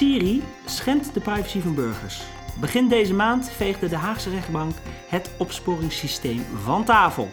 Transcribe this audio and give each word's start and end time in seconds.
Siri 0.00 0.42
schendt 0.64 1.14
de 1.14 1.20
privacy 1.20 1.60
van 1.60 1.74
burgers. 1.74 2.22
Begin 2.60 2.88
deze 2.88 3.14
maand 3.14 3.50
veegde 3.50 3.88
de 3.88 3.96
Haagse 3.96 4.30
rechtbank 4.30 4.74
het 5.08 5.30
opsporingssysteem 5.38 6.44
van 6.62 6.84
tafel. 6.84 7.28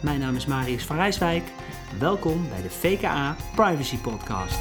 Mijn 0.00 0.20
naam 0.20 0.36
is 0.36 0.46
Marius 0.46 0.84
van 0.84 0.96
Rijswijk. 0.96 1.42
Welkom 1.98 2.48
bij 2.48 2.62
de 2.62 2.70
VKA 2.70 3.36
Privacy 3.54 3.96
Podcast. 3.96 4.58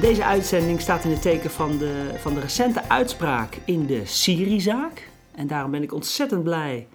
Deze 0.00 0.24
uitzending 0.24 0.80
staat 0.80 1.04
in 1.04 1.10
het 1.10 1.22
teken 1.22 1.50
van 1.50 1.78
de, 1.78 2.10
van 2.18 2.34
de 2.34 2.40
recente 2.40 2.88
uitspraak 2.88 3.58
in 3.64 3.86
de 3.86 4.06
Siri-zaak. 4.06 5.08
En 5.34 5.46
daarom 5.46 5.70
ben 5.70 5.82
ik 5.82 5.92
ontzettend 5.92 6.42
blij 6.42 6.86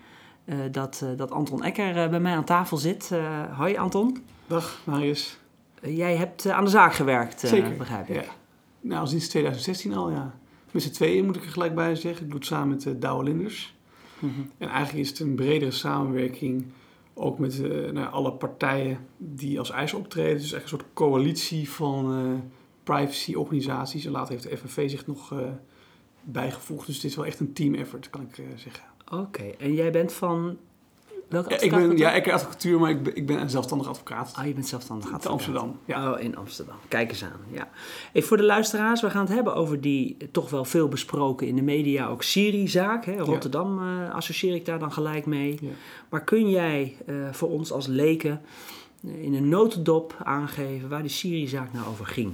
uh, 0.45 0.55
dat, 0.71 1.01
uh, 1.03 1.17
dat 1.17 1.31
Anton 1.31 1.63
Ecker 1.63 2.03
uh, 2.03 2.09
bij 2.09 2.19
mij 2.19 2.35
aan 2.35 2.43
tafel 2.43 2.77
zit. 2.77 3.11
hoi 3.51 3.77
Anton. 3.77 4.23
Dag 4.47 4.81
Marius. 4.83 5.39
jij 5.81 6.15
hebt 6.15 6.49
aan 6.49 6.63
de 6.63 6.69
zaak 6.69 6.93
gewerkt, 6.93 7.39
Zeker. 7.39 7.77
begrijp 7.77 8.09
ik. 8.09 8.15
Ja. 8.15 8.31
Nou, 8.81 9.07
sinds 9.07 9.27
2016 9.27 9.93
al, 9.93 10.09
ja. 10.09 10.33
Met 10.71 10.83
z'n 10.83 10.91
tweeën 10.91 11.25
moet 11.25 11.35
ik 11.35 11.43
er 11.43 11.49
gelijk 11.49 11.75
bij 11.75 11.95
zeggen. 11.95 12.23
Ik 12.23 12.29
doe 12.29 12.39
het 12.39 12.47
samen 12.47 12.67
met 12.67 13.01
Douwe 13.01 13.23
Linders. 13.23 13.75
Mm 14.19 14.33
-hmm. 14.33 14.51
En 14.57 14.69
eigenlijk 14.69 15.03
is 15.03 15.09
het 15.09 15.19
een 15.19 15.35
bredere 15.35 15.71
samenwerking, 15.71 16.65
ook 17.13 17.39
met 17.39 17.61
nou, 17.93 18.11
alle 18.11 18.31
partijen 18.31 18.97
die 19.17 19.59
als 19.59 19.71
eis 19.71 19.93
optreden. 19.93 20.37
Dus 20.37 20.51
echt 20.51 20.63
een 20.63 20.69
soort 20.69 20.85
coalitie 20.93 21.69
van 21.69 22.43
privacyorganisaties. 22.83 24.05
En 24.05 24.11
later 24.11 24.31
heeft 24.33 24.49
de 24.49 24.57
FNV 24.57 24.89
zich 24.89 25.07
nog 25.07 25.33
bijgevoegd. 26.21 26.85
Dus 26.85 26.95
het 26.95 27.05
is 27.05 27.15
wel 27.15 27.25
echt 27.25 27.39
een 27.39 27.53
team 27.53 27.73
effort, 27.73 28.09
kan 28.09 28.21
ik 28.21 28.43
zeggen. 28.55 28.83
Oké, 29.05 29.21
okay. 29.21 29.55
en 29.59 29.73
jij 29.73 29.91
bent 29.91 30.13
van 30.13 30.57
welke 31.29 31.49
ja, 31.49 31.59
ik 31.59 31.71
ben, 31.71 31.97
Ja, 31.97 32.13
ik 32.13 32.31
advocatuur, 32.31 32.79
maar 32.79 32.89
ik 32.89 33.03
ben, 33.03 33.15
ik 33.15 33.25
ben 33.25 33.41
een 33.41 33.49
zelfstandig 33.49 33.87
advocaat. 33.87 34.33
Ah, 34.35 34.45
je 34.45 34.53
bent 34.53 34.67
zelfstandig 34.67 35.05
advocaat. 35.05 35.25
In 35.25 35.31
Amsterdam, 35.31 35.79
ja. 35.85 36.11
Oh, 36.11 36.19
in 36.19 36.35
Amsterdam. 36.37 36.75
Kijk 36.87 37.09
eens 37.09 37.23
aan, 37.23 37.39
ja. 37.51 37.69
Hey, 38.11 38.21
voor 38.21 38.37
de 38.37 38.43
luisteraars, 38.43 39.01
we 39.01 39.09
gaan 39.09 39.25
het 39.25 39.33
hebben 39.33 39.55
over 39.55 39.81
die 39.81 40.17
toch 40.31 40.49
wel 40.49 40.65
veel 40.65 40.87
besproken 40.87 41.47
in 41.47 41.55
de 41.55 41.61
media, 41.61 42.07
ook 42.07 42.23
Siri-zaak. 42.23 43.05
Rotterdam 43.05 43.79
ja. 43.79 44.07
uh, 44.07 44.15
associeer 44.15 44.55
ik 44.55 44.65
daar 44.65 44.79
dan 44.79 44.91
gelijk 44.91 45.25
mee. 45.25 45.57
Ja. 45.61 45.69
Maar 46.09 46.23
kun 46.23 46.49
jij 46.49 46.95
uh, 47.05 47.31
voor 47.31 47.49
ons 47.49 47.71
als 47.71 47.87
leken 47.87 48.41
uh, 49.01 49.23
in 49.23 49.33
een 49.33 49.49
notendop 49.49 50.15
aangeven 50.23 50.89
waar 50.89 51.01
die 51.01 51.11
Siri-zaak 51.11 51.73
nou 51.73 51.87
over 51.87 52.05
ging? 52.05 52.33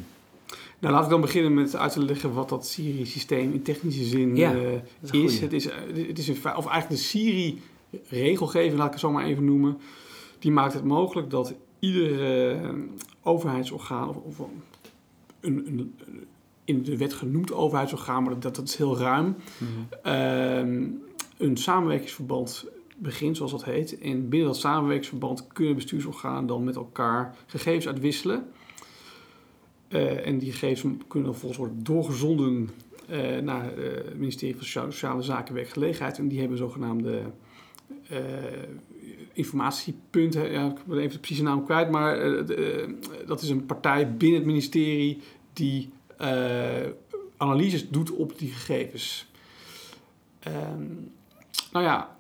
Nou, 0.82 0.94
laat 0.94 1.04
ik 1.04 1.10
dan 1.10 1.22
beginnen 1.22 1.54
met 1.54 1.76
uit 1.76 1.92
te 1.92 2.04
leggen 2.04 2.34
wat 2.34 2.50
dat 2.50 2.68
Siri-systeem 2.68 3.54
in 3.54 3.62
technische 3.62 4.04
zin 4.04 4.36
ja, 4.36 4.54
uh, 4.56 4.74
is. 5.02 5.12
is. 5.12 5.40
Het 5.40 5.54
is, 5.54 5.66
het 6.08 6.18
is 6.18 6.28
een, 6.28 6.36
of 6.36 6.68
eigenlijk 6.68 6.90
de 6.90 6.96
Siri-regelgeving, 6.96 8.78
laat 8.78 8.86
ik 8.86 8.92
het 8.92 9.02
zo 9.02 9.12
maar 9.12 9.26
even 9.26 9.46
noemen, 9.46 9.78
die 10.40 10.52
maakt 10.52 10.74
het 10.74 10.84
mogelijk 10.84 11.30
dat 11.30 11.54
ieder 11.80 12.56
uh, 12.56 12.70
overheidsorgaan 13.24 14.10
of, 14.10 14.18
of 14.18 14.48
een, 15.40 15.68
een, 15.68 15.96
in 16.66 16.84
de 16.84 16.98
wet 16.98 17.14
genoemd 17.14 17.54
overheidsorgaan, 17.54 18.24
maar 18.24 18.40
dat, 18.40 18.56
dat 18.56 18.68
is 18.68 18.76
heel 18.76 18.98
ruim, 18.98 19.36
-hmm. 19.58 19.88
uh, 20.06 20.90
een 21.38 21.58
samenwerkingsverband 21.58 22.66
begint, 22.98 23.38
zoals 23.38 23.52
dat 23.52 23.64
heet. 23.64 24.00
En 24.00 24.30
binnen 24.30 24.48
dat 24.48 24.58
samenwerkingsverband 24.58 25.48
kunnen 25.48 25.76
bestuursorganen 25.76 26.46
dan 26.46 26.64
met 26.64 26.76
elkaar 26.76 27.36
gegevens 27.46 27.88
uitwisselen. 27.88 28.46
Uh, 29.94 30.28
en 30.28 30.38
die 30.38 30.52
gegevens 30.52 30.96
kunnen 31.08 31.30
dan 31.30 31.40
volgens 31.40 31.58
worden 31.58 31.84
doorgezonden 31.84 32.70
uh, 33.10 33.38
naar 33.38 33.78
uh, 33.78 33.94
het 33.94 34.18
ministerie 34.18 34.56
van 34.56 34.66
Sociale 34.66 35.22
Zaken 35.22 35.48
en 35.48 35.54
Werkgelegenheid. 35.54 36.18
En 36.18 36.28
die 36.28 36.40
hebben 36.40 36.58
zogenaamde 36.58 37.22
informatiepunten. 39.34 40.52
Ja, 40.52 40.68
ik 40.68 40.86
ben 40.86 40.98
even 40.98 41.12
de 41.12 41.20
precieze 41.20 41.44
naam 41.44 41.66
kwijt, 41.66 41.90
maar 41.90 42.18
dat 43.26 43.42
is 43.42 43.50
een 43.50 43.66
partij 43.66 44.16
binnen 44.16 44.38
het 44.38 44.48
ministerie 44.48 45.22
die 45.54 45.90
analyses 47.38 47.90
doet 47.90 48.12
op 48.12 48.40
die 48.40 48.52
gegevens. 48.52 49.28
Um, 50.48 51.12
nou 51.72 51.86
ja, 51.86 52.18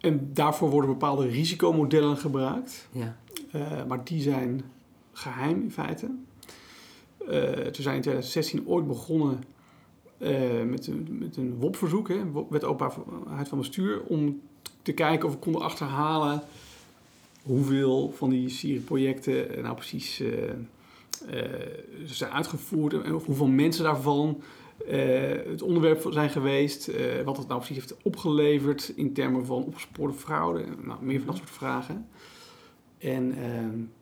en 0.00 0.30
daarvoor 0.32 0.70
worden 0.70 0.90
bepaalde 0.90 1.26
risicomodellen 1.26 2.16
gebruikt. 2.16 2.88
Ja. 2.92 3.16
maar 3.88 4.04
die 4.04 4.22
zijn 4.22 4.62
geheim 5.12 5.62
in 5.62 5.72
feite. 5.72 6.10
Uh, 7.24 7.30
we 7.30 7.70
zijn 7.72 7.94
in 7.94 8.00
2016 8.00 8.66
ooit 8.66 8.86
begonnen 8.86 9.44
uh, 10.18 10.62
met, 10.66 10.88
met 11.08 11.36
een 11.36 11.56
WOP-verzoek, 11.58 12.10
Wet 12.48 12.64
Openbaarheid 12.64 13.48
van 13.48 13.58
Bestuur, 13.58 14.02
om 14.02 14.40
te 14.82 14.92
kijken 14.92 15.28
of 15.28 15.34
we 15.34 15.40
konden 15.40 15.62
achterhalen 15.62 16.42
hoeveel 17.42 18.12
van 18.16 18.30
die 18.30 18.48
Siri-projecten 18.48 19.62
nou 19.62 19.74
precies 19.74 20.20
uh, 20.20 20.28
zijn 22.04 22.30
uitgevoerd 22.30 22.92
en 22.92 23.10
hoeveel 23.10 23.46
mensen 23.46 23.84
daarvan 23.84 24.42
het 25.46 25.62
onderwerp 25.62 26.06
zijn 26.10 26.30
geweest, 26.30 26.90
wat 27.24 27.36
het 27.36 27.48
nou 27.48 27.58
precies 27.58 27.76
heeft 27.76 27.96
opgeleverd 28.02 28.92
in 28.96 29.12
termen 29.12 29.46
van 29.46 29.64
opgespoorde 29.64 30.14
fraude, 30.14 30.64
nou, 30.82 31.04
meer 31.04 31.18
van 31.18 31.26
dat 31.26 31.36
soort 31.36 31.50
vragen. 31.50 32.08
En 32.98 33.34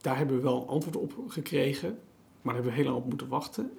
daar 0.00 0.16
hebben 0.16 0.36
we 0.36 0.42
wel 0.42 0.68
antwoord 0.68 0.96
op 0.96 1.14
gekregen. 1.28 1.98
Maar 2.42 2.54
daar 2.54 2.62
hebben 2.62 2.72
we 2.72 2.78
heel 2.78 2.84
lang 2.84 2.96
op 2.96 3.08
moeten 3.08 3.28
wachten. 3.28 3.70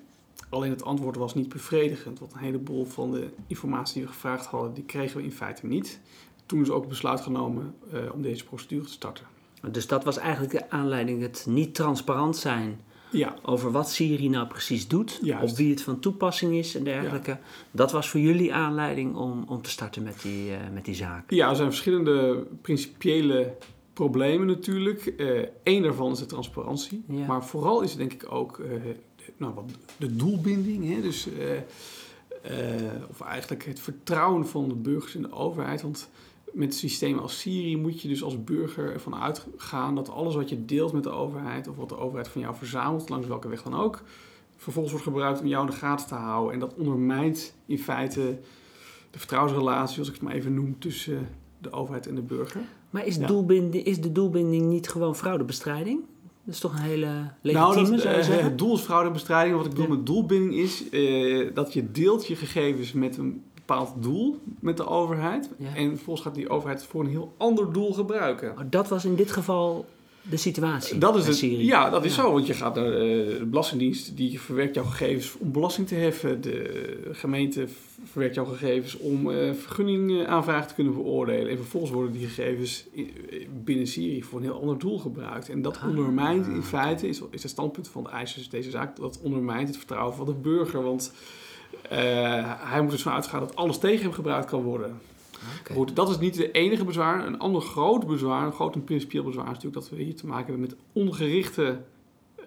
Alleen 0.50 0.70
het 0.70 0.84
antwoord 0.84 1.16
was 1.16 1.36
niet 1.36 1.50
bevredigend, 1.50 2.20
want 2.20 2.34
een 2.34 2.40
heleboel 2.40 2.86
van 2.86 3.12
de 3.12 3.30
informatie 3.48 3.94
die 3.94 4.04
we 4.04 4.10
gevraagd 4.10 4.46
hadden, 4.46 4.74
die 4.74 4.84
kregen 4.84 5.18
we 5.18 5.24
in 5.24 5.32
feite 5.32 5.66
niet. 5.66 6.00
Toen 6.46 6.62
is 6.62 6.70
ook 6.70 6.80
het 6.80 6.90
besluit 6.90 7.22
genomen 7.22 7.76
uh, 7.94 8.00
om 8.14 8.22
deze 8.22 8.46
procedure 8.46 8.86
te 8.86 8.92
starten. 8.92 9.26
Dus 9.72 9.88
dat 9.88 10.04
was 10.04 10.18
eigenlijk 10.18 10.54
de 10.54 10.70
aanleiding, 10.70 11.22
het 11.22 11.46
niet 11.50 11.76
transparant 11.76 12.38
zijn 12.38 12.80
ja. 13.12 13.36
over 13.42 13.72
wat 13.72 13.90
Siri 13.90 14.30
nou 14.30 14.48
precies 14.48 14.88
doet, 14.88 15.20
Juist. 15.22 15.52
op 15.52 15.58
wie 15.58 15.70
het 15.70 15.82
van 15.82 16.00
toepassing 16.00 16.56
is 16.56 16.76
en 16.76 16.84
dergelijke. 16.84 17.30
Ja. 17.30 17.40
Dat 17.72 17.92
was 17.92 18.10
voor 18.10 18.20
jullie 18.20 18.54
aanleiding 18.54 19.16
om, 19.16 19.44
om 19.48 19.62
te 19.62 19.70
starten 19.70 20.04
met 20.04 20.22
die, 20.22 20.50
uh, 20.50 20.58
met 20.74 20.86
die 20.86 20.96
zaak. 20.96 21.32
Ja, 21.32 21.50
er 21.50 21.56
zijn 21.56 21.70
verschillende 21.70 22.46
principiële 22.62 23.54
problemen 23.94 24.48
natuurlijk. 24.48 25.14
Eén 25.64 25.78
uh, 25.78 25.84
daarvan 25.84 26.12
is 26.12 26.20
de 26.20 26.26
transparantie. 26.26 27.04
Ja. 27.08 27.26
Maar 27.26 27.46
vooral 27.46 27.82
is 27.82 27.90
het 27.90 28.00
denk 28.00 28.14
ik 28.14 28.32
ook 28.32 28.58
uh, 28.58 28.68
nou, 29.38 29.54
wat 29.54 29.66
de 29.98 30.16
doelbinding. 30.16 30.94
Hè? 30.94 31.02
Dus, 31.02 31.28
uh, 31.28 31.34
of 33.10 33.22
eigenlijk 33.22 33.66
het 33.66 33.80
vertrouwen 33.80 34.48
van 34.48 34.68
de 34.68 34.76
burgers 34.76 35.16
in 35.16 35.22
de 35.22 35.32
overheid. 35.32 35.82
Want 35.82 36.10
met 36.54 36.76
systemen 36.76 37.22
als 37.22 37.40
Siri 37.40 37.78
moet 37.78 38.02
je 38.02 38.08
dus 38.08 38.24
als 38.24 38.44
burger 38.44 38.94
ervan 38.94 39.16
uitgaan 39.16 39.96
dat 39.96 40.10
alles 40.10 40.36
wat 40.36 40.50
je 40.50 40.66
deelt 40.66 40.94
met 40.94 41.04
de 41.04 41.10
overheid, 41.10 41.68
of 41.68 41.76
wat 41.76 41.90
de 41.90 41.98
overheid 41.98 42.28
van 42.28 42.42
jou 42.42 42.56
verzamelt, 42.56 43.10
langs 43.10 43.28
welke 43.28 43.48
weg 43.48 43.64
dan 43.64 43.76
ook, 43.76 44.04
vervolgens 44.58 44.94
wordt 44.94 45.08
gebruikt 45.08 45.40
om 45.40 45.48
jou 45.48 45.66
in 45.66 45.72
de 45.72 45.78
gaten 45.78 46.08
te 46.08 46.16
houden. 46.16 46.54
En 46.54 46.60
dat 46.60 46.74
ondermijnt 46.74 47.56
in 47.66 47.80
feite 47.80 48.40
de 49.12 49.20
vertrouwensrelatie, 49.20 50.00
als 50.00 50.08
ik 50.08 50.14
het 50.14 50.24
maar 50.24 50.34
even 50.34 50.54
noem, 50.54 50.80
tussen 50.80 51.30
de 51.64 51.72
overheid 51.72 52.08
en 52.08 52.16
de 52.16 52.22
burger. 52.22 52.62
Maar 52.90 53.06
is, 53.06 53.16
ja. 53.16 53.28
doelbinding, 53.28 53.86
is 53.86 54.02
de 54.02 54.12
doelbinding 54.12 54.66
niet 54.66 54.90
gewoon 54.90 55.16
fraudebestrijding? 55.16 56.02
Dat 56.44 56.54
is 56.54 56.60
toch 56.60 56.74
een 56.74 56.82
hele 56.82 57.32
legitieme, 57.42 57.90
nou, 57.90 57.92
dat, 57.92 58.02
zou 58.02 58.36
je 58.36 58.40
uh, 58.40 58.44
Het 58.44 58.58
doel 58.58 58.76
is 58.76 58.82
fraudebestrijding. 58.82 59.56
Wat 59.56 59.66
ik 59.66 59.72
bedoel 59.72 59.88
ja. 59.88 59.96
met 59.96 60.06
doelbinding 60.06 60.54
is 60.54 60.84
uh, 60.92 61.50
dat 61.54 61.74
je 61.74 61.92
deelt 61.92 62.28
je 62.28 62.36
gegevens 62.36 62.94
met 62.94 63.18
een 63.18 63.44
bepaald 63.54 63.94
doel 64.00 64.40
met 64.60 64.78
de 64.78 64.88
overheid. 64.88 65.50
Ja. 65.58 65.76
En 65.76 65.90
vervolgens 65.90 66.26
gaat 66.26 66.36
die 66.36 66.50
overheid 66.50 66.82
het 66.82 66.90
voor 66.90 67.02
een 67.02 67.10
heel 67.10 67.34
ander 67.38 67.74
doel 67.74 67.94
gebruiken. 67.94 68.52
Oh, 68.52 68.60
dat 68.70 68.88
was 68.88 69.06
in 69.06 69.16
dit 69.16 69.32
geval 69.32 69.86
de 70.30 70.38
situatie. 70.38 70.98
Dat 70.98 71.16
is 71.16 71.28
het, 71.28 71.36
Syrië. 71.36 71.66
ja, 71.66 71.90
dat 71.90 72.06
is 72.06 72.16
ja. 72.16 72.22
zo. 72.22 72.32
Want 72.32 72.48
je 72.48 72.54
gaat 72.54 72.76
naar 72.76 72.86
uh, 72.86 72.92
de 73.38 73.46
Belastingdienst, 73.46 74.18
die 74.18 74.40
verwerkt 74.42 74.76
jouw 74.76 74.84
gegevens 74.84 75.36
om 75.38 75.52
belasting 75.52 75.88
te 75.88 75.96
heffen. 75.96 76.42
De 76.42 77.10
gemeente 77.12 77.68
verwerkt 78.04 78.36
jouw 78.36 78.46
gegevens 78.46 78.98
om 78.98 79.30
uh, 79.30 79.54
vergunningaanvragen 79.54 80.68
te 80.68 80.74
kunnen 80.74 80.94
beoordelen. 80.94 81.50
En 81.50 81.58
vervolgens 81.58 81.92
worden 81.92 82.12
die 82.12 82.28
gegevens 82.28 82.86
binnen 83.64 83.88
Syrië 83.88 84.24
voor 84.24 84.40
een 84.40 84.46
heel 84.46 84.60
ander 84.62 84.80
doel 84.80 85.00
gebruikt. 85.00 85.50
En 85.50 85.62
dat 85.62 85.78
Ah. 85.78 85.88
ondermijnt 85.90 86.48
in 86.48 86.64
feite, 86.64 87.08
is, 87.08 87.22
is 87.32 87.42
het 87.42 87.52
standpunt 87.52 87.88
van 87.88 88.04
de 88.04 88.10
eisers 88.10 88.50
deze 88.50 88.70
zaak, 88.70 88.96
dat 88.96 89.20
ondermijnt 89.22 89.68
het 89.68 89.78
vertrouwen 89.78 90.16
van 90.16 90.26
de 90.26 90.34
burger. 90.34 90.84
Want 90.84 91.14
uh, 91.92 92.00
hij 92.72 92.82
moet 92.82 92.92
dus 92.92 93.02
van 93.02 93.14
uitgaan 93.14 93.40
dat 93.40 93.56
alles 93.56 93.78
tegen 93.78 94.04
hem 94.04 94.14
gebruikt 94.14 94.50
kan 94.50 94.62
worden. 94.62 95.00
Okay. 95.62 95.76
Goed, 95.76 95.96
dat 95.96 96.10
is 96.10 96.18
niet 96.20 96.34
de 96.36 96.52
enige 96.52 96.86
bezwaar. 96.86 97.28
Een 97.28 97.40
ander 97.40 97.62
groot 97.62 98.08
bezwaar, 98.08 98.46
een 98.46 98.52
groot 98.54 98.76
en 98.76 98.84
principieel 98.84 99.24
bezwaar, 99.24 99.46
is 99.46 99.52
natuurlijk 99.52 99.76
dat 99.76 99.90
we 99.90 100.04
hier 100.04 100.16
te 100.16 100.28
maken 100.28 100.46
hebben 100.46 100.62
met 100.62 100.76
ongerichte 100.94 101.82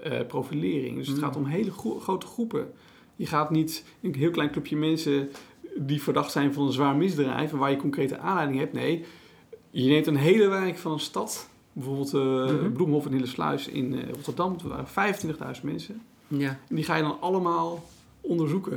uh, 0.06 0.12
profilering. 0.28 0.96
Dus 0.96 1.06
het 1.06 1.16
Mm. 1.16 1.22
gaat 1.22 1.36
om 1.36 1.44
hele 1.44 1.70
gro 1.72 1.98
grote 2.00 2.26
groepen. 2.26 2.72
Je 3.16 3.26
gaat 3.26 3.50
niet 3.50 3.84
een 4.02 4.14
heel 4.14 4.30
klein 4.30 4.50
clubje 4.50 4.76
mensen 4.76 5.30
die 5.76 6.02
verdacht 6.02 6.32
zijn 6.32 6.52
van 6.52 6.66
een 6.66 6.72
zwaar 6.72 6.96
misdrijf 6.96 7.52
en 7.52 7.58
waar 7.58 7.70
je 7.70 7.76
concrete 7.76 8.18
aanleiding 8.18 8.58
hebt. 8.58 8.72
Nee, 8.72 9.04
je 9.70 9.88
neemt 9.88 10.06
een 10.06 10.16
hele 10.16 10.48
wijk 10.48 10.76
van 10.78 10.92
een 10.92 11.00
stad, 11.00 11.48
bijvoorbeeld 11.72 12.14
uh, 12.14 12.72
Bloemhof 12.72 13.06
en 13.06 13.12
Hillesluis 13.12 13.68
in 13.68 13.92
uh, 13.92 14.02
Rotterdam, 14.14 14.56
er 14.62 14.68
waren 14.68 15.14
25.000 15.56 15.62
mensen. 15.62 16.02
Ja. 16.28 16.48
En 16.68 16.74
die 16.76 16.84
ga 16.84 16.96
je 16.96 17.02
dan 17.02 17.20
allemaal 17.20 17.84
onderzoeken. 18.20 18.72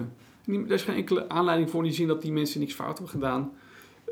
En 0.45 0.51
die- 0.51 0.63
Er 0.65 0.71
is 0.71 0.81
geen 0.83 0.95
enkele 0.95 1.29
aanleiding 1.29 1.69
voor 1.69 1.83
die 1.83 1.91
zien 1.91 2.07
dat 2.07 2.21
die 2.21 2.31
mensen 2.31 2.59
niks 2.59 2.73
fout 2.73 2.91
hebben 2.97 3.09
gedaan. 3.09 3.51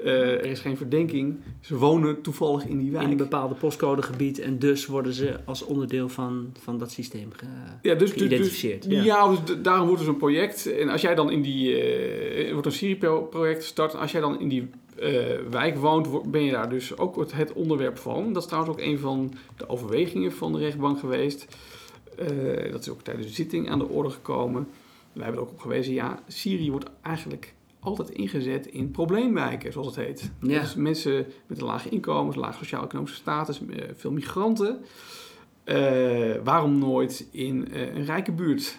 Er 0.04 0.46
is 0.46 0.60
geen 0.60 0.78
verdenking. 0.78 1.40
Ze 1.62 1.76
wonen 1.78 2.22
toevallig 2.22 2.66
in 2.66 2.78
die 2.78 2.92
wijk. 2.92 3.04
In 3.04 3.12
een 3.12 3.18
bepaalde 3.18 3.56
postcodegebied 3.56 4.40
en 4.40 4.60
dus 4.60 4.86
worden 4.86 5.14
ze 5.14 5.40
als 5.46 5.66
onderdeel 5.66 6.10
van, 6.10 6.54
van 6.60 6.78
dat 6.78 6.92
systeem 6.92 7.32
ge, 7.32 7.46
ja, 7.82 7.94
dus, 7.96 8.10
dus- 8.10 8.20
geïdentificeerd. 8.20 8.90
Dus, 8.90 8.94
ja, 8.94 9.04
ja 9.04 9.30
dus 9.30 9.62
daarom 9.62 9.86
wordt 9.88 10.02
dus 10.02 10.12
een 10.12 10.18
project. 10.18 10.72
En 10.72 10.90
als 10.90 11.02
jij 11.02 11.16
dan 11.16 11.32
in 11.32 11.42
die, 11.42 12.46
uh, 12.46 12.52
wordt 12.52 12.66
een 12.66 12.72
Siri-project 12.72 13.62
gestart. 13.62 13.96
Als 13.96 14.12
jij 14.12 14.22
dan 14.22 14.40
in 14.40 14.48
die 14.48 14.70
uh, 15.00 15.26
wijk 15.50 15.78
woont, 15.78 16.32
ben 16.32 16.44
je 16.44 16.52
daar 16.52 16.70
dus 16.70 16.98
ook 16.98 17.32
het 17.32 17.54
onderwerp 17.54 17.98
van. 17.98 18.34
Dat 18.34 18.42
is 18.42 18.48
trouwens 18.48 18.74
ook 18.74 18.86
een 18.86 19.00
van 19.00 19.34
de 19.58 19.70
overwegingen 19.70 20.32
van 20.32 20.52
de 20.52 20.60
rechtbank 20.60 21.00
geweest. 21.00 21.48
Dat 22.72 22.82
is 22.82 22.90
ook 22.90 23.02
tijdens 23.02 23.28
de 23.28 23.34
zitting 23.34 23.70
aan 23.70 23.80
de 23.80 23.88
orde 23.88 24.10
gekomen. 24.10 24.68
Wij 25.14 25.24
hebben 25.24 25.42
er 25.42 25.48
ook 25.48 25.54
op 25.54 25.62
gewezen, 25.62 25.94
ja, 25.94 26.20
Syrië 26.28 26.72
wordt 26.72 26.90
eigenlijk 27.02 27.54
altijd 27.88 28.10
ingezet 28.10 28.68
in 28.68 28.92
probleemwijken, 28.92 29.72
zoals 29.72 29.88
het 29.88 29.96
heet. 29.96 30.32
Ja. 30.42 30.60
Dus 30.60 30.76
mensen 30.76 31.26
met 31.48 31.58
een 31.58 31.66
lage 31.66 31.90
inkomens, 31.90 32.36
laag 32.36 32.58
sociaal-economische 32.58 33.18
status, 33.18 33.62
eh, 33.70 33.84
veel 33.96 34.12
migranten. 34.12 34.80
Uh, 35.66 36.36
waarom 36.44 36.78
nooit 36.78 37.28
in 37.32 37.68
uh, 37.72 37.96
een 37.96 38.06
rijke 38.06 38.32
buurt? 38.32 38.78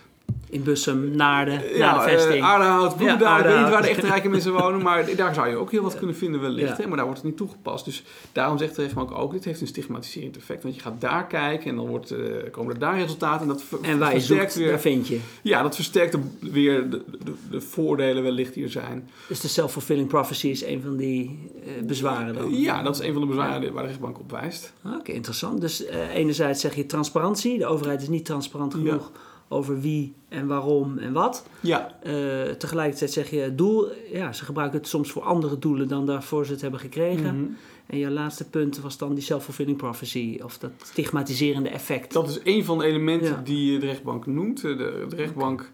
In 0.51 0.63
Bussum, 0.63 1.17
Naarden, 1.17 1.77
ja, 1.77 1.95
naar 1.95 2.05
de 2.05 2.11
vesting. 2.11 2.45
Uh, 2.45 2.97
Bloemendaal, 2.97 3.39
ja, 3.39 3.39
ik 3.39 3.45
weet 3.45 3.61
niet 3.61 3.71
waar 3.71 3.83
de 3.83 3.89
echte 3.89 4.07
rijke 4.15 4.29
mensen 4.29 4.53
wonen, 4.53 4.83
maar 4.83 5.17
daar 5.17 5.35
zou 5.35 5.49
je 5.49 5.57
ook 5.57 5.71
heel 5.71 5.83
wat 5.83 5.97
kunnen 5.99 6.17
vinden 6.17 6.41
wellicht. 6.41 6.79
Hè? 6.79 6.87
Maar 6.87 6.97
daar 6.97 7.07
wordt 7.07 7.21
het 7.21 7.31
niet 7.31 7.39
toegepast. 7.39 7.85
Dus 7.85 8.03
daarom 8.33 8.59
zegt 8.59 8.77
de 8.77 8.83
rechtbank 8.83 9.11
ook, 9.11 9.33
dit 9.33 9.45
heeft 9.45 9.61
een 9.61 9.67
stigmatiserend 9.67 10.37
effect. 10.37 10.63
Want 10.63 10.75
je 10.75 10.81
gaat 10.81 11.01
daar 11.01 11.27
kijken 11.27 11.71
en 11.71 11.77
dan 11.77 11.87
wordt, 11.87 12.13
uh, 12.13 12.19
komen 12.51 12.73
er 12.73 12.79
daar 12.79 12.99
resultaten. 12.99 13.41
En, 13.41 13.49
dat 13.49 13.81
en 13.83 13.99
waar 13.99 14.15
je 14.15 14.21
zoekt, 14.21 14.55
weer, 14.55 14.69
daar 14.69 14.81
vind 14.81 15.09
je. 15.09 15.19
Ja, 15.43 15.63
dat 15.63 15.75
versterkt 15.75 16.17
weer 16.41 16.91
de, 16.91 17.03
de, 17.25 17.33
de, 17.51 17.61
voordelen 17.61 18.23
wellicht 18.23 18.55
hier 18.55 18.71
zijn. 18.71 19.11
Dus 19.29 19.41
de 19.41 19.49
self-fulfilling 19.49 20.09
prophecy 20.09 20.49
is 20.49 20.65
een 20.65 20.83
van 20.83 20.97
die 20.97 21.51
uh, 21.67 21.87
bezwaren 21.87 22.35
dan? 22.35 22.55
ja, 22.55 22.83
dat 22.83 22.95
is 22.95 23.07
een 23.07 23.13
van 23.13 23.21
de 23.21 23.29
bezwaren 23.29 23.73
waar 23.73 23.83
de 23.83 23.89
rechtbank 23.89 24.19
op 24.19 24.31
wijst. 24.31 24.73
Oké, 24.99 25.13
interessant. 25.13 25.61
Dus 25.61 25.85
enerzijds 26.15 26.61
zeg 26.61 26.75
je 26.75 26.87
transparantie. 26.87 27.59
De 27.59 27.67
overheid 27.67 28.03
is 28.03 28.09
niet 28.09 28.25
transparant 28.25 28.75
genoeg 28.75 29.11
over 29.49 29.81
wie 29.81 30.15
en 30.29 30.47
waarom 30.47 30.99
en 30.99 31.13
wat. 31.13 31.47
Ja. 31.61 31.99
Uh, 32.07 32.13
tegelijkertijd 32.51 33.13
zeg 33.13 33.31
je 33.31 33.55
doel, 33.55 33.89
ja, 34.13 34.33
ze 34.33 34.45
gebruiken 34.45 34.79
het 34.79 34.89
soms 34.89 35.11
voor 35.11 35.23
andere 35.23 35.59
doelen 35.59 35.89
dan 35.89 36.07
daarvoor 36.07 36.47
ze 36.47 36.53
het 36.53 36.61
hebben 36.61 36.81
gekregen. 36.81 37.35
Mm 37.35 37.45
-hmm. 37.45 37.57
En 37.87 37.99
je 37.99 38.11
laatste 38.11 38.49
punt 38.49 38.81
was 38.81 38.99
dan 38.99 39.15
die 39.15 39.23
self-fulfilling 39.23 39.77
prophecy, 39.77 40.39
of 40.43 40.59
dat 40.59 40.71
stigmatiserende 40.83 41.69
effect. 41.69 42.13
Dat 42.13 42.29
is 42.29 42.41
een 42.45 42.65
van 42.65 42.79
de 42.79 42.85
elementen 42.85 43.45
die 43.45 43.79
de 43.79 43.87
rechtbank 43.87 44.27
noemt. 44.27 44.61
De, 44.61 44.77
de 45.09 45.17
rechtbank 45.17 45.71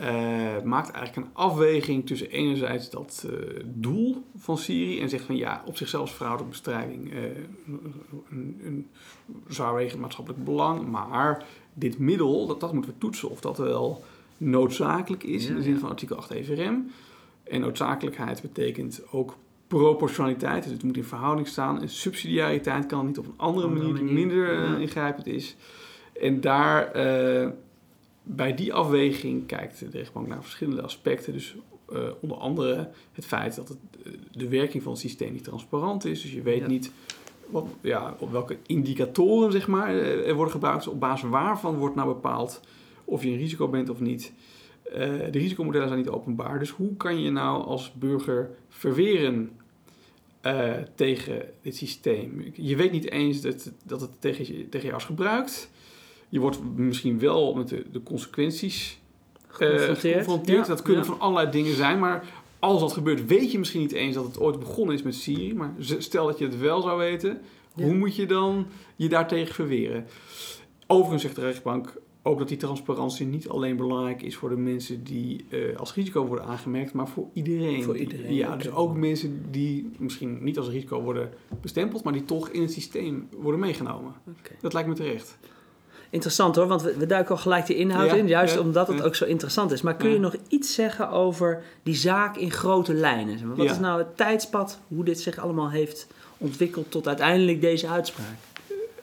uh, 0.00 0.62
maakt 0.64 0.90
eigenlijk 0.90 1.26
een 1.26 1.34
afweging 1.34 2.06
tussen 2.06 2.30
enerzijds 2.30 2.90
dat 2.90 3.26
uh, 3.26 3.62
doel 3.64 4.24
van 4.36 4.58
Syrië 4.58 5.00
en 5.00 5.08
zegt 5.08 5.24
van 5.24 5.36
ja, 5.36 5.62
op 5.66 5.76
zichzelf 5.76 6.10
is 6.10 6.16
fraudebestrijding 6.16 7.12
een, 8.30 8.60
een 8.64 8.86
zwaarwegend 9.48 10.00
maatschappelijk 10.00 10.44
belang, 10.44 10.88
maar 10.88 11.44
dit 11.78 11.98
middel, 11.98 12.46
dat, 12.46 12.60
dat 12.60 12.72
moeten 12.72 12.90
we 12.90 12.98
toetsen 12.98 13.30
of 13.30 13.40
dat 13.40 13.58
wel 13.58 14.04
noodzakelijk 14.36 15.22
is 15.22 15.46
in 15.46 15.54
de 15.54 15.62
zin 15.62 15.78
van 15.78 15.88
artikel 15.88 16.16
8 16.16 16.30
EVRM. 16.30 16.90
En 17.42 17.60
noodzakelijkheid 17.60 18.42
betekent 18.42 19.02
ook 19.10 19.36
proportionaliteit, 19.66 20.62
dus 20.62 20.72
het 20.72 20.82
moet 20.82 20.96
in 20.96 21.04
verhouding 21.04 21.48
staan. 21.48 21.80
En 21.80 21.88
subsidiariteit 21.88 22.86
kan 22.86 23.06
niet 23.06 23.18
op 23.18 23.26
een 23.26 23.34
andere, 23.36 23.68
manier, 23.68 24.04
minder 24.04 24.72
uh, 24.72 24.80
ingrijpend 24.80 25.26
is. 25.26 25.56
En 26.20 26.40
daar, 26.40 26.96
uh, 26.96 27.48
bij 28.22 28.54
die 28.54 28.72
afweging 28.72 29.46
kijkt 29.46 29.78
de 29.78 29.88
rechtbank 29.90 30.26
naar 30.26 30.42
verschillende 30.42 30.82
aspecten. 30.82 31.32
Dus 31.32 31.56
uh, 31.92 31.98
onder 32.20 32.36
andere 32.36 32.88
het 33.12 33.26
feit 33.26 33.56
dat 33.56 33.68
het, 33.68 33.78
de 34.32 34.48
werking 34.48 34.82
van 34.82 34.92
het 34.92 35.00
systeem 35.00 35.32
niet 35.32 35.44
transparant 35.44 36.04
is. 36.04 36.22
Dus 36.22 36.32
je 36.32 36.42
weet 36.42 36.60
ja. 36.60 36.66
niet 36.66 36.92
wat, 37.50 37.66
ja, 37.80 38.16
op 38.18 38.30
welke 38.30 38.56
indicatoren 38.66 39.52
zeg 39.52 39.66
maar, 39.66 39.88
eh, 39.88 40.28
er 40.28 40.34
worden 40.34 40.52
gebruikt. 40.52 40.88
Op 40.88 41.00
basis 41.00 41.28
waarvan 41.28 41.76
wordt 41.76 41.94
nou 41.94 42.08
bepaald 42.08 42.60
of 43.04 43.22
je 43.22 43.30
een 43.30 43.36
risico 43.36 43.68
bent 43.68 43.88
of 43.88 44.00
niet. 44.00 44.32
Uh, 44.88 44.94
de 45.30 45.38
risicomodellen 45.38 45.88
zijn 45.88 46.00
niet 46.00 46.08
openbaar. 46.08 46.58
Dus 46.58 46.70
hoe 46.70 46.96
kan 46.96 47.20
je 47.22 47.30
nou 47.30 47.64
als 47.64 47.92
burger 47.92 48.50
verweren 48.68 49.50
uh, 50.42 50.72
tegen 50.94 51.42
dit 51.62 51.76
systeem? 51.76 52.52
Je 52.54 52.76
weet 52.76 52.92
niet 52.92 53.10
eens 53.10 53.40
dat, 53.40 53.72
dat 53.84 54.00
het 54.00 54.10
tegen, 54.18 54.56
je, 54.56 54.68
tegen 54.68 54.86
jou 54.86 54.98
is 54.98 55.06
gebruikt. 55.06 55.70
Je 56.28 56.40
wordt 56.40 56.58
misschien 56.76 57.18
wel 57.18 57.54
met 57.54 57.68
de, 57.68 57.84
de 57.92 58.02
consequenties 58.02 59.00
geconfronteerd. 59.46 60.46
Ja, 60.46 60.72
dat 60.72 60.82
kunnen 60.82 61.02
ja. 61.02 61.08
van 61.08 61.20
allerlei 61.20 61.50
dingen 61.50 61.74
zijn. 61.74 61.98
Maar 61.98 62.24
als 62.58 62.80
dat 62.80 62.92
gebeurt, 62.92 63.26
weet 63.26 63.52
je 63.52 63.58
misschien 63.58 63.80
niet 63.80 63.92
eens 63.92 64.14
dat 64.14 64.24
het 64.24 64.40
ooit 64.40 64.58
begonnen 64.58 64.94
is 64.94 65.02
met 65.02 65.14
Syrië. 65.14 65.54
Maar 65.54 65.74
stel 65.78 66.26
dat 66.26 66.38
je 66.38 66.44
het 66.44 66.58
wel 66.58 66.82
zou 66.82 66.98
weten, 66.98 67.40
hoe 67.72 67.94
moet 67.94 68.16
je 68.16 68.26
dan 68.26 68.66
je 68.96 69.08
daartegen 69.08 69.54
verweren? 69.54 70.06
Overigens 70.86 71.22
zegt 71.22 71.34
de 71.34 71.40
rechtbank 71.40 71.96
ook 72.26 72.38
dat 72.38 72.48
die 72.48 72.56
transparantie 72.56 73.26
niet 73.26 73.48
alleen 73.48 73.76
belangrijk 73.76 74.22
is 74.22 74.36
voor 74.36 74.48
de 74.48 74.56
mensen 74.56 75.04
die 75.04 75.44
uh, 75.48 75.76
als 75.76 75.94
risico 75.94 76.26
worden 76.26 76.44
aangemerkt, 76.44 76.92
maar 76.92 77.08
voor 77.08 77.28
iedereen. 77.32 77.82
Voor 77.82 77.96
iedereen. 77.96 78.34
Ja, 78.34 78.46
okay. 78.46 78.58
dus 78.58 78.70
ook 78.72 78.96
mensen 78.96 79.44
die 79.50 79.90
misschien 79.98 80.44
niet 80.44 80.58
als 80.58 80.68
risico 80.68 81.02
worden 81.02 81.30
bestempeld, 81.60 82.04
maar 82.04 82.12
die 82.12 82.24
toch 82.24 82.48
in 82.48 82.60
het 82.60 82.72
systeem 82.72 83.28
worden 83.36 83.60
meegenomen. 83.60 84.14
Okay. 84.38 84.56
Dat 84.60 84.72
lijkt 84.72 84.88
me 84.88 84.94
terecht. 84.94 85.38
Interessant 86.16 86.56
hoor, 86.56 86.66
want 86.66 86.82
we, 86.82 86.96
we 86.96 87.06
duiken 87.06 87.34
al 87.34 87.40
gelijk 87.40 87.66
de 87.66 87.76
inhoud 87.76 88.10
ja, 88.10 88.16
in, 88.16 88.28
juist 88.28 88.54
ja, 88.54 88.60
omdat 88.60 88.88
het 88.88 88.98
ja. 88.98 89.04
ook 89.04 89.14
zo 89.14 89.24
interessant 89.24 89.72
is. 89.72 89.82
Maar 89.82 89.96
kun 89.96 90.10
je 90.10 90.18
nog 90.18 90.36
iets 90.48 90.74
zeggen 90.74 91.10
over 91.10 91.62
die 91.82 91.94
zaak 91.94 92.36
in 92.36 92.50
grote 92.50 92.94
lijnen? 92.94 93.56
Wat 93.56 93.70
is 93.70 93.78
nou 93.78 93.98
het 93.98 94.16
tijdspad, 94.16 94.78
hoe 94.88 95.04
dit 95.04 95.20
zich 95.20 95.38
allemaal 95.38 95.70
heeft 95.70 96.06
ontwikkeld 96.38 96.90
tot 96.90 97.06
uiteindelijk 97.08 97.60
deze 97.60 97.88
uitspraak? 97.88 98.36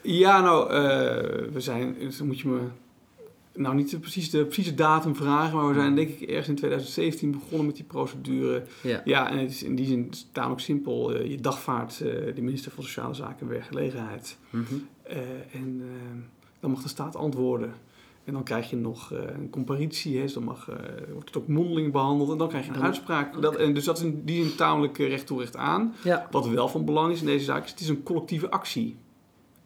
Ja, 0.01 0.41
nou, 0.41 0.63
uh, 0.63 0.77
we 1.53 1.59
zijn, 1.59 1.95
dus 1.99 2.21
moet 2.21 2.39
je 2.39 2.47
me 2.47 2.59
nou 3.53 3.75
niet 3.75 3.99
precies 3.99 4.29
de 4.29 4.45
precieze 4.45 4.73
datum 4.73 5.15
vragen, 5.15 5.57
maar 5.57 5.67
we 5.67 5.73
zijn 5.73 5.95
denk 5.95 6.09
ik 6.09 6.29
ergens 6.29 6.47
in 6.47 6.55
2017 6.55 7.31
begonnen 7.31 7.65
met 7.65 7.75
die 7.75 7.85
procedure. 7.85 8.63
Ja, 8.81 9.01
ja 9.05 9.29
en 9.29 9.37
het 9.37 9.49
is 9.49 9.63
in 9.63 9.75
die 9.75 9.85
zin 9.85 10.11
tamelijk 10.31 10.61
simpel. 10.61 11.15
Uh, 11.15 11.29
je 11.29 11.37
dagvaart 11.37 11.99
uh, 12.03 12.35
de 12.35 12.41
minister 12.41 12.71
van 12.71 12.83
Sociale 12.83 13.13
Zaken 13.13 13.39
en 13.39 13.47
Werkgelegenheid. 13.47 14.37
Mm 14.49 14.65
-hmm. 14.69 14.87
uh, 15.09 15.17
en 15.53 15.81
dan 16.63 16.71
mag 16.71 16.81
de 16.81 16.87
staat 16.87 17.15
antwoorden. 17.15 17.73
En 18.23 18.33
dan 18.33 18.43
krijg 18.43 18.69
je 18.69 18.75
nog 18.75 19.11
uh, 19.11 19.19
een 19.19 19.49
comparitie, 19.49 20.15
hè, 20.15 20.21
dus 20.21 20.33
dan 20.33 20.43
mag, 20.43 20.69
uh, 20.69 20.75
wordt 21.11 21.27
het 21.27 21.37
ook 21.37 21.47
mondeling 21.47 21.91
behandeld 21.91 22.31
en 22.31 22.37
dan 22.37 22.47
krijg 22.47 22.65
je 22.65 22.71
een 22.71 22.83
uitspraak. 22.83 23.27
Okay. 23.27 23.41
Dat, 23.41 23.55
en 23.55 23.73
dus 23.73 23.83
dat 23.83 23.97
is 23.97 24.03
in 24.03 24.21
die 24.25 24.43
zin 24.43 24.55
tamelijk 24.55 24.97
uh, 24.97 25.07
recht 25.07 25.27
toe 25.27 25.39
recht 25.39 25.55
aan. 25.55 25.95
Ja. 26.03 26.27
Wat 26.31 26.47
wel 26.47 26.67
van 26.67 26.85
belang 26.85 27.11
is 27.11 27.19
in 27.19 27.25
deze 27.25 27.45
zaak, 27.45 27.63
is 27.63 27.71
het 27.71 27.79
is 27.79 27.89
een 27.89 28.03
collectieve 28.03 28.49
actie. 28.49 28.95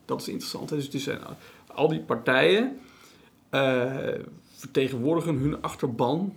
Dat 0.05 0.21
is 0.21 0.27
interessant. 0.27 0.69
Hè? 0.69 0.75
Dus 0.75 0.89
het 0.91 1.01
zijn 1.01 1.19
al 1.73 1.87
die 1.87 1.99
partijen 1.99 2.79
vertegenwoordigen 4.55 5.35
hun 5.35 5.61
achterban. 5.61 6.33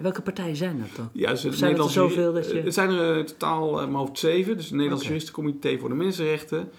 Welke 0.00 0.22
partijen 0.22 0.56
zijn 0.56 0.78
dat 0.78 0.96
dan? 0.96 1.08
Ja, 1.12 1.30
dus 1.30 1.42
het 1.42 1.54
zijn 1.54 1.78
er 1.78 1.90
zoveel 1.90 2.32
dat 2.32 2.50
je... 2.50 2.60
Het 2.60 2.74
zijn 2.74 2.90
er 2.90 3.24
totaal 3.24 3.88
maar 3.88 4.00
hoofd 4.00 4.18
zeven. 4.18 4.56
Dus 4.56 4.64
het 4.64 4.74
Nederlands 4.74 5.04
okay. 5.04 5.16
Juristencomité 5.16 5.78
voor 5.78 5.88
de 5.88 5.94
Mensenrechten, 5.94 6.70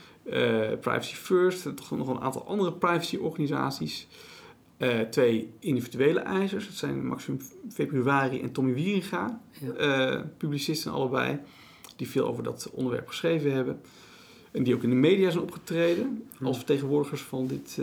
Privacy 0.79 1.15
First, 1.15 1.63
toch 1.75 1.91
nog 1.91 2.07
een 2.07 2.21
aantal 2.21 2.45
andere 2.47 2.73
privacyorganisaties. 2.73 4.07
Uh, 4.77 4.99
twee 4.99 5.49
individuele 5.59 6.19
eisers, 6.19 6.65
dat 6.65 6.75
zijn 6.75 7.07
Maxim 7.07 7.39
Februari 7.69 8.41
en 8.41 8.51
Tommy 8.51 8.73
Wieringa, 8.73 9.41
ja. 9.77 10.15
uh, 10.15 10.21
publicisten 10.37 10.91
allebei, 10.91 11.39
die 11.95 12.09
veel 12.09 12.27
over 12.27 12.43
dat 12.43 12.69
onderwerp 12.73 13.07
geschreven 13.07 13.53
hebben. 13.53 13.81
En 14.51 14.63
die 14.63 14.75
ook 14.75 14.83
in 14.83 14.89
de 14.89 14.95
media 14.95 15.29
zijn 15.29 15.43
opgetreden 15.43 16.23
hm. 16.37 16.45
als 16.45 16.57
vertegenwoordigers 16.57 17.21
van, 17.21 17.47
dit, 17.47 17.75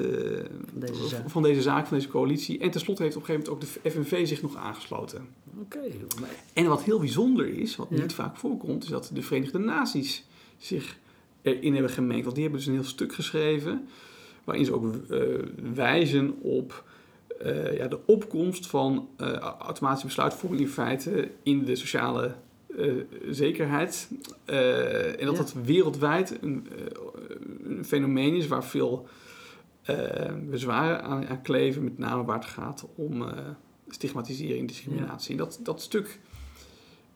deze 0.73 1.09
zaak. 1.09 1.31
van 1.31 1.43
deze 1.43 1.63
zaak, 1.63 1.87
van 1.87 1.97
deze 1.97 2.09
coalitie. 2.09 2.59
En 2.59 2.71
tenslotte 2.71 3.03
heeft 3.03 3.17
op 3.17 3.23
een 3.23 3.29
gegeven 3.29 3.53
moment 3.53 3.75
ook 3.77 3.83
de 3.83 3.91
FNV 3.91 4.27
zich 4.27 4.43
nog 4.43 4.57
aangesloten. 4.57 5.29
Okay. 5.61 5.95
En 6.53 6.67
wat 6.67 6.83
heel 6.83 6.99
bijzonder 6.99 7.49
is, 7.49 7.77
wat 7.77 7.87
ja. 7.91 8.01
niet 8.01 8.13
vaak 8.13 8.37
voorkomt, 8.37 8.83
is 8.83 8.89
dat 8.89 9.11
de 9.15 9.23
Verenigde 9.23 9.59
Naties 9.59 10.25
zich 10.59 10.99
erin 11.43 11.73
hebben 11.73 11.91
gemengd. 11.91 12.23
Want 12.23 12.35
die 12.35 12.45
hebben 12.45 12.63
dus 12.63 12.69
een 12.69 12.79
heel 12.79 12.89
stuk 12.89 13.15
geschreven 13.15 13.89
waarin 14.45 14.65
ze 14.65 14.75
ook 14.75 14.95
uh, 15.11 15.23
wijzen 15.75 16.41
op 16.41 16.85
uh, 17.43 17.77
ja, 17.77 17.89
de 17.89 17.99
opkomst 18.07 18.67
van 18.67 19.09
uh, 19.21 19.33
automatische 19.37 20.07
besluitvorming 20.07 20.63
in 20.63 20.69
feite 20.69 21.31
in 21.43 21.65
de 21.65 21.77
sociale 21.77 22.35
zekerheid. 23.31 24.09
en 24.45 25.27
dat 25.27 25.37
ja. 25.37 25.43
dat 25.43 25.55
wereldwijd 25.65 26.39
een, 26.41 26.67
een, 27.65 27.85
fenomeen 27.85 28.35
is 28.35 28.47
waar 28.47 28.65
veel 28.65 29.07
bezwaren 30.51 31.03
aan, 31.03 31.27
aan, 31.27 31.43
kleven, 31.43 31.85
met 31.85 31.99
name 31.99 32.25
waar 32.25 32.39
het 32.39 32.45
gaat 32.45 32.87
om 32.95 33.25
stigmatisering 33.89 34.61
en 34.61 34.67
discriminatie. 34.67 35.37
Ja. 35.37 35.41
En 35.41 35.47
dat, 35.47 35.61
dat 35.63 35.83
stuk 35.83 36.19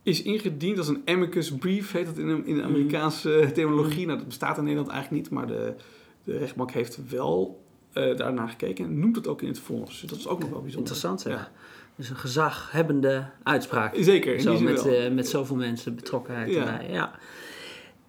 is 0.04 0.22
ingediend 0.22 0.78
als 0.78 0.88
een 0.88 1.02
amicus 1.04 1.52
brief, 1.52 1.92
heet 1.92 2.06
dat 2.06 2.18
in 2.18 2.26
de, 2.26 2.42
in 2.44 2.56
de 2.56 2.62
Amerikaanse 2.62 3.40
mm. 3.44 3.52
terminologie. 3.52 4.06
Nou, 4.06 4.18
dat 4.18 4.26
bestaat 4.26 4.56
in 4.58 4.62
Nederland 4.64 4.90
eigenlijk 4.90 5.22
niet, 5.22 5.32
maar 5.32 5.46
de, 5.46 5.74
de 6.24 6.38
rechtbank 6.38 6.70
heeft 6.70 6.98
wel 7.10 7.62
uh, 7.94 8.16
daarnaar 8.16 8.48
gekeken 8.48 8.84
en 8.84 8.98
noemt 8.98 9.16
het 9.16 9.26
ook 9.26 9.42
in 9.42 9.48
het 9.48 9.58
vonnis. 9.58 10.00
Dus 10.00 10.10
dat 10.10 10.18
is 10.18 10.26
ook 10.28 10.40
nog 10.40 10.50
wel 10.50 10.60
bijzonder. 10.62 10.92
Interessant, 10.92 11.22
ja. 11.22 11.30
ja. 11.30 11.50
Dus 11.96 12.10
een 12.10 12.16
gezaghebbende 12.16 13.26
uitspraak. 13.42 13.94
Zeker, 13.98 14.34
in 14.34 14.40
Zo 14.40 14.54
die 14.56 14.62
met, 14.62 14.86
eh, 14.86 15.10
met 15.12 15.28
zoveel 15.28 15.56
mensen 15.56 15.94
betrokkenheid 15.94 16.52
Ja. 16.52 16.66
erbij. 16.80 16.92
Ja. 16.92 17.18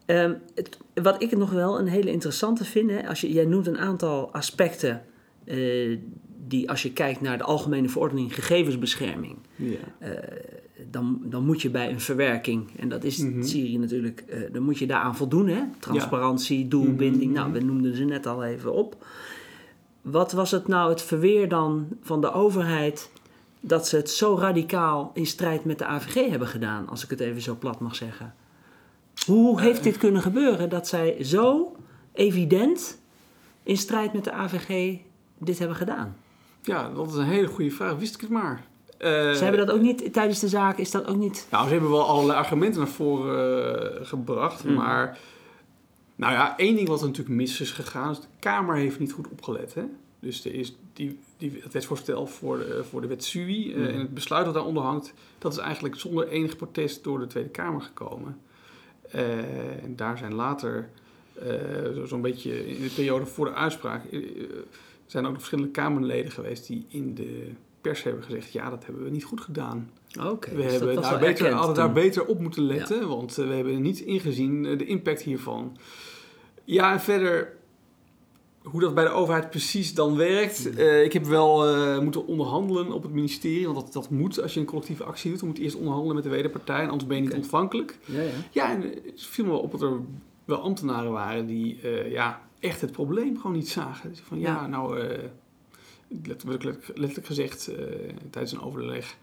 Ehm, 0.06 0.34
het- 0.56 0.78
wat 0.94 1.22
ik 1.22 1.38
nog 1.38 1.52
wel 1.52 1.80
een 1.80 1.88
hele 1.88 2.12
interessante 2.12 2.66
vind, 2.66 2.92
hè, 2.92 3.08
als 3.08 3.22
je, 3.22 3.32
jij 3.32 3.46
noemt 3.46 3.68
een 3.68 3.78
aantal 3.78 4.34
aspecten 4.34 5.06
eh, 5.46 5.98
die 6.48 6.70
als 6.70 6.84
je 6.84 6.94
kijkt 6.94 7.22
naar 7.22 7.38
de 7.38 7.44
Algemene 7.44 7.90
Verordening 7.90 8.36
Gegevensbescherming, 8.36 9.38
Ja. 9.56 9.78
Dan, 10.92 11.20
dan 11.24 11.46
moet 11.46 11.62
je 11.62 11.70
bij 11.70 11.90
een 11.92 12.00
verwerking, 12.02 12.70
en 12.80 12.90
dat 12.90 13.04
is 13.04 13.18
Mhm. 13.18 13.44
Siri 13.44 13.78
natuurlijk, 13.78 14.20
eh, 14.28 14.40
dan 14.54 14.62
moet 14.64 14.78
je 14.78 14.88
daaraan 14.88 15.16
voldoen. 15.16 15.48
Hè? 15.48 15.62
Transparantie, 15.80 16.68
doelbinding, 16.68 17.32
Mhm. 17.32 17.34
nou, 17.34 17.52
we 17.52 17.60
noemden 17.60 17.96
ze 17.96 18.04
net 18.04 18.26
al 18.26 18.44
even 18.44 18.74
op. 18.74 19.06
Wat 20.02 20.32
was 20.32 20.52
het 20.52 20.68
nou 20.68 20.90
het 20.90 21.02
verweer 21.02 21.50
dan 21.50 21.88
van 22.02 22.22
de 22.22 22.32
overheid 22.34 23.12
dat 23.60 23.88
ze 23.88 23.96
het 23.96 24.10
zo 24.10 24.38
radicaal 24.38 25.12
in 25.14 25.26
strijd 25.26 25.66
met 25.66 25.78
de 25.78 25.86
AVG 25.86 26.30
hebben 26.30 26.48
gedaan, 26.48 26.88
als 26.90 27.04
ik 27.04 27.10
het 27.10 27.20
even 27.20 27.42
zo 27.42 27.56
plat 27.56 27.80
mag 27.80 27.96
zeggen? 27.96 28.34
Hoe 29.26 29.62
heeft 29.62 29.84
dit 29.84 29.98
kunnen 29.98 30.22
gebeuren 30.22 30.70
dat 30.70 30.88
zij 30.88 31.24
zo 31.24 31.76
evident 32.14 33.02
in 33.64 33.78
strijd 33.78 34.14
met 34.14 34.24
de 34.24 34.32
AVG 34.32 34.98
dit 35.38 35.60
hebben 35.60 35.78
gedaan? 35.78 36.16
ja, 36.62 36.90
dat 36.90 37.08
is 37.10 37.16
een 37.16 37.24
hele 37.26 37.48
goede 37.48 37.72
vraag. 37.72 37.96
Wist 37.98 38.16
ik 38.16 38.22
het 38.22 38.30
maar. 38.30 38.66
Eh, 38.98 39.10
Ze 39.32 39.44
hebben 39.44 39.66
dat 39.66 39.76
ook 39.76 39.82
niet 39.82 40.14
tijdens 40.14 40.40
de 40.40 40.48
zaak, 40.48 40.78
is 40.78 40.92
dat 40.92 41.06
ook 41.08 41.16
niet. 41.18 41.48
Nou, 41.52 41.66
ze 41.66 41.72
hebben 41.72 41.90
wel 41.92 42.06
allerlei 42.08 42.38
argumenten 42.40 42.80
naar 42.80 42.90
voren 42.90 44.00
eh, 44.00 44.06
gebracht. 44.06 44.64
Mhm. 44.64 44.74
Maar, 44.74 45.20
nou 46.16 46.34
ja, 46.34 46.58
één 46.58 46.76
ding 46.76 46.88
wat 46.88 47.02
er 47.02 47.08
natuurlijk 47.08 47.36
mis 47.36 47.62
is 47.62 47.72
gegaan, 47.72 48.12
is 48.12 48.20
de 48.20 48.28
Kamer 48.40 48.76
heeft 48.76 49.00
niet 49.00 49.12
goed 49.12 49.28
opgelet. 49.30 49.74
Hè? 49.74 49.84
Dus 50.20 50.46
er 50.46 50.54
is 50.54 50.76
die, 50.94 51.20
die, 51.38 51.60
het 51.64 51.74
wetsvoorstel 51.74 52.28
voor 52.28 52.58
de, 52.58 52.84
voor 52.90 53.02
de 53.02 53.08
wet 53.08 53.24
SUI 53.24 53.74
eh, 53.74 53.80
Mhm. 53.80 53.88
en 53.90 54.00
het 54.00 54.14
besluit 54.14 54.46
dat 54.46 54.54
daaronder 54.54 54.84
hangt, 54.84 55.14
dat 55.38 55.52
is 55.52 55.58
eigenlijk 55.58 55.96
zonder 55.96 56.28
enig 56.28 56.56
protest 56.56 57.04
door 57.04 57.20
de 57.20 57.28
Tweede 57.28 57.50
Kamer 57.50 57.82
gekomen. 57.82 58.38
Eh, 59.12 59.84
en 59.84 59.96
daar 59.96 60.18
zijn 60.18 60.34
later, 60.34 60.90
eh, 61.34 61.48
zo- 61.96 62.06
zo'n 62.06 62.22
beetje 62.22 62.68
in 62.76 62.82
de 62.84 62.90
periode 62.96 63.26
voor 63.26 63.46
de 63.46 63.54
uitspraak, 63.54 64.02
zijn 65.06 65.24
ook 65.26 65.32
nog 65.32 65.40
verschillende 65.40 65.72
Kamerleden 65.72 66.32
geweest 66.32 66.68
die 66.68 66.86
in 66.88 67.16
de 67.16 67.50
pers 67.86 68.04
hebben 68.04 68.24
gezegd, 68.24 68.52
ja, 68.52 68.70
dat 68.70 68.86
hebben 68.86 69.04
we 69.04 69.10
niet 69.10 69.24
goed 69.24 69.42
gedaan. 69.42 69.90
Oké, 70.20 70.50
We 70.50 70.62
dus 70.62 70.72
hebben 70.72 71.02
daar 71.02 71.20
beter, 71.20 71.52
hadden 71.52 71.76
daar 71.76 71.92
beter 71.92 72.26
op 72.26 72.40
moeten 72.40 72.64
letten, 72.64 73.08
want 73.08 73.38
eh, 73.38 73.48
we 73.48 73.54
hebben 73.54 73.82
niet 73.82 74.00
ingezien 74.00 74.66
eh, 74.66 74.78
de 74.78 74.86
impact 74.86 75.22
hiervan. 75.22 75.78
Ja, 76.64 76.94
en 76.94 77.00
verder, 77.00 77.54
hoe 78.64 78.82
dat 78.82 78.94
bij 78.96 79.04
de 79.04 79.10
overheid 79.10 79.50
precies 79.50 79.94
dan 79.94 80.16
werkt. 80.16 80.64
Hmm. 80.64 80.78
eh, 80.78 81.04
ik 81.04 81.14
heb 81.14 81.26
wel 81.26 82.02
moeten 82.02 82.28
onderhandelen 82.28 82.92
op 82.92 83.04
het 83.04 83.12
ministerie, 83.12 83.66
want 83.66 83.78
dat, 83.78 83.94
dat 83.94 84.10
moet 84.10 84.42
als 84.42 84.54
je 84.54 84.60
een 84.60 84.66
collectieve 84.66 85.04
actie 85.04 85.30
doet. 85.30 85.40
Dan 85.40 85.48
moet 85.48 85.58
je 85.58 85.64
eerst 85.64 85.76
onderhandelen 85.76 86.16
met 86.16 86.24
de 86.24 86.30
wederpartij, 86.30 86.80
en 86.82 86.90
anders 86.90 87.08
ben 87.08 87.18
je 87.18 87.24
niet 87.24 87.34
ontvankelijk. 87.34 87.98
Ja, 88.06 88.22
ja. 88.22 88.30
Ja, 88.52 88.72
en 88.72 88.82
het 88.82 89.26
viel 89.26 89.46
me 89.46 89.52
wel 89.52 89.60
op 89.60 89.72
dat 89.72 89.82
er 89.82 90.00
wel 90.46 90.58
ambtenaren 90.58 91.12
waren 91.12 91.46
die 91.46 91.80
ja, 92.10 92.42
echt 92.60 92.82
het 92.82 92.92
probleem 92.92 93.38
gewoon 93.38 93.56
niet 93.56 93.70
zagen. 93.70 94.10
Dus 94.10 94.20
van 94.20 94.40
ja, 94.40 94.54
Ja. 94.54 94.68
nou, 94.68 95.00
letterlijk, 96.08 96.64
letterlijk, 96.64 97.26
gezegd 97.26 97.68
eh, 97.68 97.76
tijdens 98.30 98.52
een 98.54 98.62
overleg, 98.62 99.18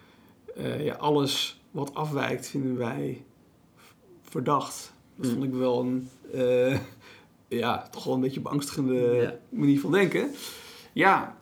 eh, 0.56 0.84
ja, 0.84 0.94
alles 0.94 1.60
wat 1.70 1.94
afwijkt 1.94 2.48
vinden 2.48 2.76
wij 2.76 3.24
verdacht. 4.22 4.92
Dat 5.16 5.26
Mm. 5.26 5.32
vond 5.32 5.44
ik 5.44 5.52
wel 5.58 5.80
een, 5.80 6.08
eh, 6.32 6.78
ja, 7.48 7.88
toch 7.90 8.04
wel 8.04 8.14
een 8.14 8.20
beetje 8.20 8.40
beangstigende 8.40 8.94
Ja. 8.94 9.34
manier 9.48 9.80
van 9.80 9.92
denken. 9.92 10.30
Ja. 10.92 11.36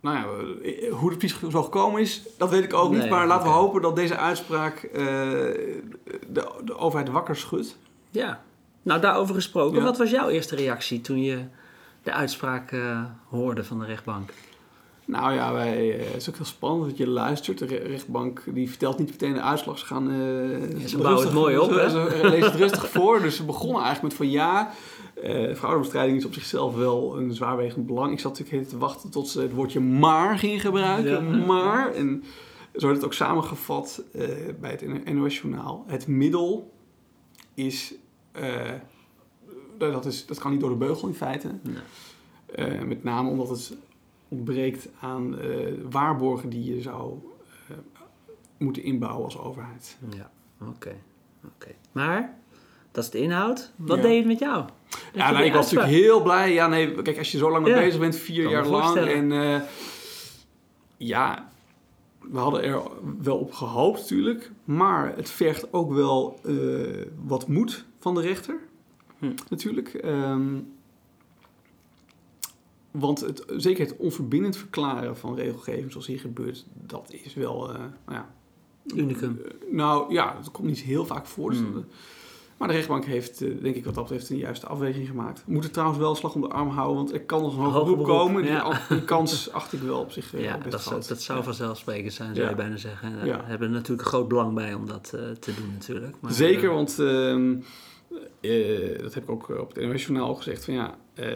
Nou 0.00 0.16
ja, 0.16 0.90
hoe 0.90 1.08
het 1.10 1.18
precies 1.18 1.38
zo 1.50 1.62
gekomen 1.62 2.00
is, 2.00 2.22
dat 2.38 2.50
weet 2.50 2.64
ik 2.64 2.74
ook 2.74 2.92
niet. 2.92 3.08
Maar 3.08 3.26
laten 3.26 3.46
we 3.48 3.52
hopen 3.54 3.82
dat 3.82 3.96
deze 3.96 4.16
uitspraak 4.16 4.88
de, 4.92 6.60
de 6.64 6.76
overheid 6.76 7.08
wakker 7.08 7.36
schudt. 7.36 7.76
Ja, 8.10 8.42
nou 8.82 9.00
daarover 9.00 9.34
gesproken. 9.34 9.78
Ja. 9.78 9.84
Wat 9.84 9.98
was 9.98 10.10
jouw 10.10 10.28
eerste 10.28 10.56
reactie 10.56 11.00
toen 11.00 11.22
je 11.22 11.44
de 12.02 12.12
uitspraak 12.12 12.72
eh, 12.72 13.04
hoorde 13.28 13.64
van 13.64 13.78
de 13.78 13.84
rechtbank? 13.84 14.30
Nou 15.04 15.32
ja, 15.32 15.52
wij, 15.52 15.98
eh, 15.98 16.06
het 16.06 16.16
is 16.16 16.28
ook 16.28 16.36
heel 16.36 16.44
spannend 16.44 16.88
dat 16.88 16.98
je 16.98 17.08
luistert. 17.08 17.58
De 17.58 17.66
re- 17.66 17.76
rechtbank 17.76 18.42
die 18.46 18.68
vertelt 18.68 18.98
niet 18.98 19.10
meteen 19.10 19.32
de 19.32 19.40
uitslag. 19.40 19.78
Ze 19.78 19.86
gaan... 19.86 20.10
eh, 20.10 20.86
ze 20.86 20.98
bouwen 20.98 21.24
het 21.24 21.34
mooi 21.34 21.58
op, 21.58 21.72
Ze, 21.72 21.88
ze 21.90 22.28
lezen 22.28 22.50
het 22.50 22.60
rustig 22.60 22.88
voor. 22.88 23.20
Dus 23.20 23.36
ze 23.36 23.44
begonnen 23.44 23.82
eigenlijk 23.82 24.02
met 24.02 24.14
van 24.14 24.30
ja... 24.30 24.70
fraudebestrijding 25.54 26.18
is 26.18 26.24
op 26.24 26.34
zichzelf 26.34 26.74
wel 26.74 27.18
een 27.18 27.32
zwaarwegend 27.34 27.86
belang. 27.86 28.12
Ik 28.12 28.20
zat 28.20 28.38
natuurlijk 28.38 28.68
te 28.68 28.78
wachten 28.78 29.10
tot 29.10 29.28
ze 29.28 29.40
het 29.40 29.52
woordje 29.52 29.80
maar 29.80 30.38
gingen 30.38 30.60
gebruiken. 30.60 31.38
Ja. 31.38 31.44
Maar, 31.46 31.92
en 31.94 32.24
zo 32.74 32.86
werd 32.86 32.96
het 32.96 33.04
ook 33.04 33.14
samengevat 33.14 34.02
bij 34.60 34.70
het 34.70 35.14
NOS-journaal. 35.14 35.84
Het 35.86 36.06
middel 36.06 36.72
is, 37.54 37.94
dat 39.90 40.06
is... 40.06 40.26
Dat 40.26 40.38
kan 40.38 40.50
niet 40.50 40.60
door 40.60 40.70
de 40.70 40.76
beugel 40.76 41.08
in 41.08 41.14
feite. 41.14 41.48
Nee. 41.62 41.74
Eh, 42.54 42.82
met 42.82 43.04
name 43.04 43.28
omdat 43.30 43.48
het 43.48 43.76
ontbreekt 44.28 44.88
aan 45.00 45.38
eh, 45.38 45.48
waarborgen 45.90 46.48
die 46.48 46.74
je 46.74 46.80
zou 46.80 47.18
eh, 47.68 47.76
moeten 48.58 48.82
inbouwen 48.82 49.24
als 49.24 49.38
overheid. 49.38 49.96
Ja, 50.16 50.30
oké. 50.68 50.96
oké. 51.46 51.70
Maar, 51.92 52.38
dat 52.92 53.04
is 53.04 53.10
de 53.10 53.18
inhoud. 53.18 53.72
Wat 53.76 53.96
Ja. 53.96 54.02
deed 54.02 54.16
het 54.18 54.26
met 54.26 54.38
jou? 54.38 54.62
Dat 54.62 55.00
Ja, 55.14 55.30
nou, 55.30 55.44
ik 55.44 55.52
was 55.52 55.56
uitspraak- 55.56 55.84
natuurlijk 55.84 56.04
heel 56.06 56.22
blij. 56.22 56.52
Ja, 56.52 56.66
nee, 56.66 57.02
kijk, 57.02 57.18
als 57.18 57.32
je 57.32 57.38
zo 57.38 57.50
lang 57.50 57.64
mee 57.64 57.72
Ja, 57.74 57.78
bezig 57.80 58.00
bent, 58.00 58.16
vier 58.16 58.50
jaar 58.50 58.66
lang. 58.66 58.96
En 58.96 59.32
eh, 59.32 59.60
ja, 60.96 61.50
we 62.20 62.38
hadden 62.38 62.62
er 62.62 62.82
wel 63.22 63.36
op 63.38 63.52
gehoopt 63.52 64.00
natuurlijk. 64.00 64.50
Maar 64.64 65.16
het 65.16 65.30
vergt 65.30 65.72
ook 65.72 65.92
wel 65.92 66.40
eh, 66.44 66.54
wat 67.24 67.48
moed 67.48 67.84
van 67.98 68.14
de 68.14 68.20
rechter. 68.20 68.56
Hm. 69.22 69.30
Natuurlijk. 69.48 69.88
Ehm, 69.94 70.48
want 72.90 73.20
het, 73.20 73.44
zeker 73.56 73.86
het 73.86 73.96
onverbindend 73.96 74.56
verklaren 74.56 75.16
van 75.16 75.34
regelgeving 75.34 75.90
zoals 75.90 76.06
hier 76.06 76.18
gebeurt, 76.20 76.64
dat 76.86 77.12
is 77.24 77.34
wel, 77.34 77.68
eh, 77.72 77.78
nou 77.78 78.18
ja, 78.18 78.34
Unicum. 78.94 79.40
eh, 79.44 79.72
nou 79.74 80.12
ja, 80.12 80.34
dat 80.34 80.50
komt 80.50 80.68
niet 80.68 80.80
heel 80.80 81.06
vaak 81.06 81.26
voor. 81.26 81.50
Dus 81.50 81.58
Hmm. 81.58 81.72
dat- 81.74 81.84
Maar 82.56 82.70
de 82.70 82.76
rechtbank 82.76 83.04
heeft, 83.04 83.40
eh, 83.42 83.48
denk 83.62 83.74
ik 83.74 83.84
wat 83.84 83.94
dat 83.94 84.02
betreft, 84.04 84.30
een 84.30 84.36
juiste 84.36 84.66
afweging 84.66 85.06
gemaakt. 85.08 85.42
We 85.46 85.52
moeten 85.52 85.70
trouwens 85.72 85.98
wel 86.00 86.10
een 86.10 86.16
slag 86.16 86.34
om 86.34 86.40
de 86.40 86.48
arm 86.48 86.68
houden, 86.68 86.96
want 86.96 87.12
er 87.12 87.20
kan 87.20 87.42
nog 87.42 87.56
een 87.56 87.72
beroep 87.72 87.86
beroep, 87.86 88.04
komen. 88.06 88.42
Die, 88.42 88.50
ja. 88.50 88.58
al- 88.60 88.74
die 88.88 89.04
kans 89.04 89.50
acht 89.50 89.72
ik 89.72 89.80
wel 89.80 89.98
op 90.00 90.10
zich 90.10 90.40
Ja, 90.40 90.58
best 90.58 90.70
dat, 90.70 90.82
zou, 90.82 91.02
dat 91.08 91.22
zou 91.22 91.38
Ja. 91.38 91.44
vanzelfsprekend 91.44 92.12
zijn, 92.12 92.28
zou 92.34 92.44
Ja. 92.44 92.50
je 92.50 92.56
bijna 92.56 92.76
zeggen. 92.76 93.26
Daar 93.26 93.48
hebben 93.48 93.68
we 93.68 93.74
natuurlijk 93.74 94.00
een 94.02 94.06
groot 94.14 94.28
belang 94.28 94.54
bij 94.54 94.74
om 94.74 94.86
dat 94.86 95.04
te 95.40 95.54
doen 95.56 95.72
natuurlijk. 95.72 96.16
Maar, 96.20 96.32
Zeker, 96.32 96.70
want 96.70 96.98
ehm, 96.98 97.56
eh, 98.40 98.98
dat 99.02 99.14
heb 99.14 99.22
ik 99.22 99.30
ook 99.30 99.48
op 99.48 99.74
het 99.74 99.84
NOS-journaal 99.84 100.34
gezegd. 100.34 100.64
Van 100.64 100.74
ja, 100.74 100.98
eh, 101.14 101.26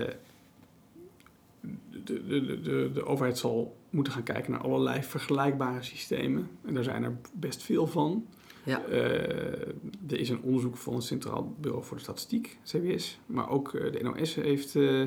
de, 2.04 2.26
de, 2.26 2.60
de, 2.60 2.90
de, 2.92 3.04
overheid 3.04 3.38
zal 3.38 3.76
moeten 3.90 4.12
gaan 4.12 4.22
kijken 4.22 4.52
naar 4.52 4.60
allerlei 4.60 5.02
vergelijkbare 5.02 5.82
systemen. 5.82 6.50
En 6.64 6.74
daar 6.74 6.84
zijn 6.84 7.02
er 7.02 7.16
best 7.32 7.62
veel 7.62 7.86
van. 7.86 8.26
Ja. 8.62 8.84
Eh, 8.84 9.68
er 10.08 10.18
is 10.18 10.28
een 10.28 10.42
onderzoek 10.42 10.76
van 10.76 10.94
het 10.94 11.04
Centraal 11.04 11.54
Bureau 11.60 11.84
voor 11.84 11.96
de 11.96 12.02
Statistiek, 12.02 12.58
CBS. 12.64 13.18
Maar 13.26 13.48
ook 13.50 13.74
eh, 13.74 13.92
de 13.92 14.02
NOS 14.02 14.34
heeft 14.34 14.76
eh, 14.76 15.02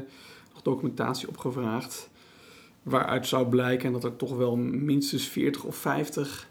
nog 0.54 0.62
documentatie 0.64 1.28
opgevraagd. 1.28 2.10
Waaruit 2.84 3.28
zou 3.28 3.48
blijken 3.48 3.92
dat 3.92 4.04
er 4.04 4.16
toch 4.16 4.36
wel 4.36 4.56
minstens 4.56 5.28
40 5.28 5.64
of 5.64 5.76
50 5.76 6.50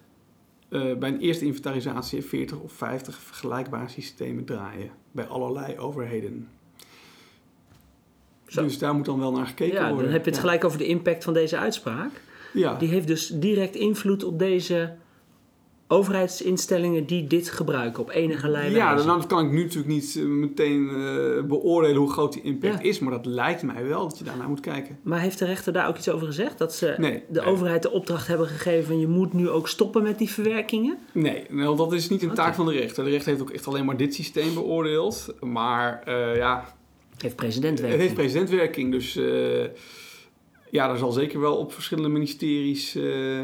eh, 0.68 0.94
bij 0.94 1.08
een 1.08 1.20
eerste 1.20 1.44
inventarisatie 1.44 2.22
40 2.22 2.58
of 2.58 2.72
50 2.72 3.18
vergelijkbare 3.18 3.88
systemen 3.88 4.44
draaien 4.44 4.90
bij 5.18 5.26
allerlei 5.26 5.78
overheden. 5.78 6.48
Zo. 8.46 8.62
Dus 8.62 8.78
daar 8.78 8.94
moet 8.94 9.04
dan 9.04 9.18
wel 9.18 9.32
naar 9.32 9.46
gekeken 9.46 9.75
ja, 9.75 9.88
worden. 9.88 10.04
dan 10.04 10.12
heb 10.12 10.25
je 10.25 10.30
het 10.30 10.34
Ja. 10.34 10.40
gelijk 10.40 10.64
over 10.64 10.78
de 10.78 10.87
impact 10.87 11.25
van 11.25 11.32
deze 11.32 11.58
uitspraak. 11.58 12.10
Ja. 12.52 12.75
Die 12.75 12.88
heeft 12.88 13.06
dus 13.06 13.26
direct 13.26 13.75
invloed 13.75 14.25
op 14.25 14.38
deze 14.38 14.94
overheidsinstellingen 15.88 17.07
die 17.07 17.26
dit 17.26 17.50
gebruiken 17.50 18.02
op 18.02 18.11
enige 18.11 18.50
wijze. 18.50 18.76
Ja, 18.76 18.95
dan 18.95 19.07
dan 19.07 19.26
kan 19.26 19.45
ik 19.45 19.50
nu 19.50 19.62
natuurlijk 19.62 19.88
niet 19.95 20.16
eh, 20.16 20.23
meteen 20.25 20.88
eh, 20.88 21.42
beoordelen 21.45 21.97
hoe 21.97 22.11
groot 22.11 22.33
die 22.33 22.42
impact 22.42 22.75
Ja. 22.83 22.88
is, 22.88 22.99
maar 22.99 23.12
dat 23.12 23.26
lijkt 23.26 23.62
mij 23.62 23.85
wel 23.87 24.09
dat 24.09 24.18
je 24.18 24.25
daarnaar 24.25 24.49
moet 24.49 24.61
kijken. 24.61 24.99
Maar 25.02 25.21
heeft 25.21 25.38
de 25.38 25.45
rechter 25.45 25.73
daar 25.73 25.88
ook 25.88 25.97
iets 25.97 26.09
over 26.11 26.26
gezegd? 26.26 26.59
Dat 26.59 26.75
ze 26.75 26.95
Nee, 26.99 27.23
de 27.28 27.40
nee. 27.40 27.49
overheid 27.50 27.83
de 27.83 27.90
opdracht 27.90 28.26
hebben 28.26 28.47
gegeven 28.47 28.87
van 28.87 29.00
je 29.00 29.07
moet 29.07 29.33
nu 29.33 29.49
ook 29.49 29.68
stoppen 29.68 30.02
met 30.02 30.18
die 30.18 30.30
verwerkingen? 30.30 30.99
Nee, 31.12 31.45
nou, 31.50 31.76
dat 31.76 31.92
is 31.92 32.09
niet 32.09 32.23
een 32.23 32.35
taak 32.35 32.54
van 32.54 32.66
de 32.66 32.73
rechter. 32.73 33.04
De 33.04 33.11
rechter 33.11 33.28
heeft 33.30 33.42
ook 33.42 33.50
echt 33.50 33.66
alleen 33.66 33.85
maar 33.85 33.97
dit 33.97 34.14
systeem 34.14 34.54
beoordeeld. 34.54 35.35
Maar 35.40 36.02
eh, 36.04 36.37
ja, 36.37 36.75
Heeft 37.18 37.37
president 37.37 37.78
het 37.78 37.88
heeft 37.90 38.14
presidentwerking. 38.14 38.92
Dus 38.92 39.14
ja, 40.71 40.87
daar 40.88 40.97
zal 40.97 41.12
zeker 41.12 41.40
wel 41.40 41.57
op 41.57 41.73
verschillende 41.73 42.09
ministeries 42.09 42.99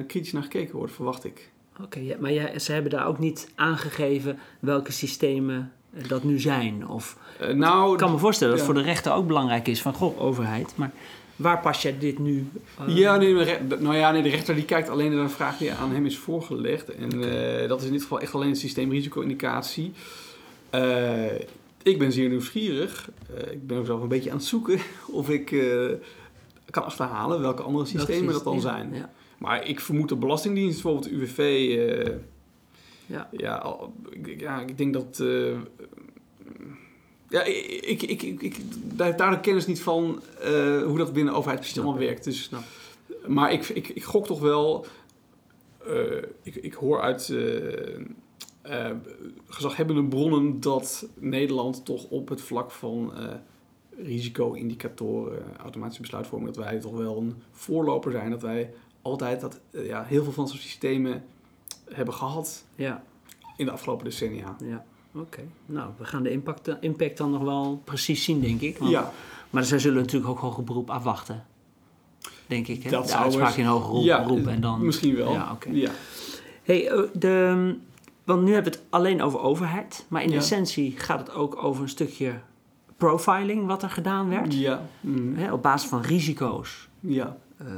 kritisch 0.06 0.32
naar 0.32 0.42
gekeken 0.42 0.76
worden, 0.76 0.94
verwacht 0.94 1.24
ik. 1.24 1.52
Oké, 1.82 1.98
ja, 1.98 2.16
maar 2.20 2.32
jij, 2.32 2.58
ze 2.58 2.72
hebben 2.72 2.90
daar 2.90 3.06
ook 3.06 3.18
niet 3.18 3.48
aangegeven 3.54 4.38
welke 4.60 4.92
systemen 4.92 5.72
eh, 5.96 6.08
dat 6.08 6.24
nu 6.24 6.40
zijn. 6.40 6.88
Of, 6.88 7.16
Eh, 7.38 7.54
nou, 7.54 7.92
ik 7.92 7.98
kan 7.98 8.10
me 8.10 8.18
voorstellen 8.18 8.56
dat 8.56 8.62
ja. 8.62 8.68
het 8.68 8.74
voor 8.76 8.84
de 8.84 8.90
rechter 8.92 9.12
ook 9.12 9.26
belangrijk 9.26 9.68
is 9.68 9.82
van, 9.82 9.94
goh, 9.94 10.20
overheid. 10.20 10.72
Maar 10.76 10.90
waar 11.36 11.60
pas 11.60 11.82
jij 11.82 11.98
dit 11.98 12.18
nu? 12.18 12.48
Uh... 12.88 12.96
Ja, 12.96 13.16
nee, 13.16 13.34
nou 13.78 13.96
ja, 13.96 14.10
nee, 14.10 14.22
de 14.22 14.28
rechter 14.28 14.54
die 14.54 14.64
kijkt 14.64 14.88
alleen 14.88 15.12
naar 15.12 15.22
een 15.22 15.30
vraag 15.30 15.58
die 15.58 15.72
aan 15.72 15.92
hem 15.92 16.06
is 16.06 16.18
voorgelegd. 16.18 16.94
En 16.94 17.14
uh, 17.14 17.68
dat 17.68 17.80
is 17.80 17.86
in 17.86 17.92
dit 17.92 18.02
geval 18.02 18.20
echt 18.20 18.34
alleen 18.34 18.48
het 18.48 18.58
systeem 18.58 18.90
risico-indicatie. 18.90 19.92
Uh, 20.74 21.24
ik 21.82 21.98
ben 21.98 22.12
zeer 22.12 22.28
nieuwsgierig. 22.28 23.10
ik 23.50 23.66
ben 23.66 23.78
ook 23.78 23.86
zelf 23.86 24.02
een 24.02 24.08
beetje 24.08 24.30
aan 24.30 24.36
het 24.36 24.46
zoeken 24.46 24.78
of 25.20 25.30
ik 25.30 25.54
kan 26.70 26.84
achterhalen 26.84 27.40
welke 27.40 27.62
andere 27.62 27.86
systemen 27.86 28.32
dat 28.32 28.44
dan 28.44 28.60
zijn. 28.60 28.90
Ja. 28.92 29.10
Maar 29.44 29.68
ik 29.68 29.80
vermoed 29.80 30.08
de 30.08 30.16
Belastingdienst, 30.16 30.82
bijvoorbeeld 30.82 31.12
UWV. 31.12 31.38
ja. 33.06 33.28
Ja, 33.30 33.76
ik, 34.10 34.40
ja, 34.40 34.60
ik 34.60 34.78
denk 34.78 34.92
dat 34.92 35.22
ja, 37.28 37.42
ik, 37.42 38.02
ik, 38.02 38.22
ik, 38.22 38.42
ik, 38.42 38.56
daar, 38.96 39.16
daar 39.16 39.30
de 39.30 39.40
kennis 39.40 39.66
niet 39.66 39.80
van 39.80 40.22
uh, 40.44 40.82
hoe 40.82 40.98
dat 40.98 41.12
binnen 41.12 41.32
de 41.32 41.38
overheid 41.38 41.60
precies 41.60 41.78
allemaal 41.78 41.98
werkt. 41.98 42.24
Dus, 42.24 42.50
nou, 42.50 42.62
maar 43.26 43.52
ik, 43.52 43.68
ik, 43.68 43.88
ik 43.88 44.04
gok 44.04 44.26
toch 44.26 44.40
wel. 44.40 44.86
Ik, 46.42 46.54
ik 46.54 46.74
hoor 46.74 47.00
uit 47.00 47.34
gezaghebbende 49.48 50.04
bronnen 50.04 50.60
dat 50.60 51.06
Nederland 51.14 51.84
toch 51.84 52.04
op 52.04 52.28
het 52.28 52.40
vlak 52.40 52.70
van 52.70 53.12
risico-indicatoren, 53.96 55.42
automatische 55.62 56.00
besluitvorming, 56.00 56.54
dat 56.54 56.64
wij 56.64 56.80
toch 56.80 56.96
wel 56.96 57.16
een 57.16 57.34
voorloper 57.50 58.12
zijn. 58.12 58.30
Dat 58.30 58.42
wij 58.42 58.72
altijd 59.04 59.40
dat, 59.40 59.60
ja, 59.70 60.04
heel 60.04 60.22
veel 60.22 60.32
van 60.32 60.48
zo'n 60.48 60.58
systemen 60.58 61.24
hebben 61.88 62.14
gehad 62.14 62.64
ja. 62.74 63.02
in 63.56 63.64
de 63.64 63.72
afgelopen 63.72 64.04
decennia. 64.04 64.56
Ja. 64.64 64.84
Oké, 65.14 65.42
nou, 65.66 65.90
we 65.98 66.04
gaan 66.04 66.22
de 66.22 66.30
impact, 66.30 66.76
impact 66.80 67.16
dan 67.16 67.30
nog 67.30 67.42
wel 67.42 67.82
precies 67.84 68.24
zien, 68.24 68.40
denk 68.40 68.60
ik. 68.60 68.78
Want, 68.78 68.90
ja. 68.90 69.12
Maar 69.50 69.64
zij 69.64 69.78
zullen 69.78 70.02
natuurlijk 70.02 70.30
ook 70.30 70.38
hoger 70.38 70.64
beroep 70.64 70.90
afwachten, 70.90 71.44
denk 72.46 72.68
ik. 72.68 72.82
Hè? 72.82 72.90
Dat 72.90 73.08
de 73.08 73.16
uitspraak 73.16 73.54
in 73.54 73.64
hoger 73.64 74.22
beroep, 74.22 74.46
en 74.46 74.60
dan... 74.60 74.84
misschien 74.84 75.14
wel. 75.14 75.32
Ja, 75.32 75.52
oké. 75.52 75.68
Ja. 75.72 75.90
Hey, 76.62 76.88
eh, 76.88 77.02
de, 77.12 77.76
want 78.24 78.42
nu 78.42 78.52
hebben 78.52 78.72
we 78.72 78.78
het 78.78 78.86
alleen 78.90 79.22
over 79.22 79.40
overheid, 79.40 80.06
maar 80.08 80.22
in 80.22 80.32
essentie 80.32 80.98
gaat 80.98 81.18
het 81.18 81.32
ook 81.32 81.62
over 81.62 81.82
een 81.82 81.88
stukje 81.88 82.40
profiling 82.96 83.66
wat 83.66 83.82
er 83.82 83.90
gedaan 83.90 84.28
werd. 84.28 84.54
Ja. 84.54 84.86
Mm. 85.00 85.36
Hè, 85.36 85.52
op 85.52 85.62
basis 85.62 85.88
van 85.88 86.00
risico's. 86.00 86.88
Ja. 87.00 87.36
Uh, 87.62 87.68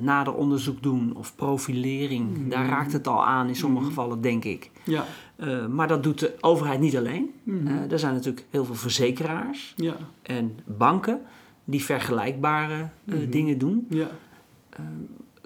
nader 0.00 0.34
onderzoek 0.34 0.82
doen 0.82 1.16
of 1.16 1.34
profilering, 1.34 2.38
mm. 2.38 2.48
daar 2.48 2.66
raakt 2.66 2.92
het 2.92 3.06
al 3.06 3.26
aan 3.26 3.48
in 3.48 3.56
sommige 3.56 3.82
mm. 3.82 3.88
gevallen, 3.88 4.20
denk 4.20 4.44
ik. 4.44 4.70
Ja. 4.84 5.04
Uh, 5.36 5.66
maar 5.66 5.88
dat 5.88 6.02
doet 6.02 6.18
de 6.18 6.34
overheid 6.40 6.80
niet 6.80 6.96
alleen. 6.96 7.34
Mm. 7.42 7.66
Uh, 7.66 7.92
er 7.92 7.98
zijn 7.98 8.14
natuurlijk 8.14 8.46
heel 8.50 8.64
veel 8.64 8.74
verzekeraars 8.74 9.74
ja. 9.76 9.96
en 10.22 10.58
banken 10.64 11.20
die 11.64 11.84
vergelijkbare 11.84 12.88
dingen 13.28 13.58
doen. 13.58 13.86
Ja. 13.88 14.08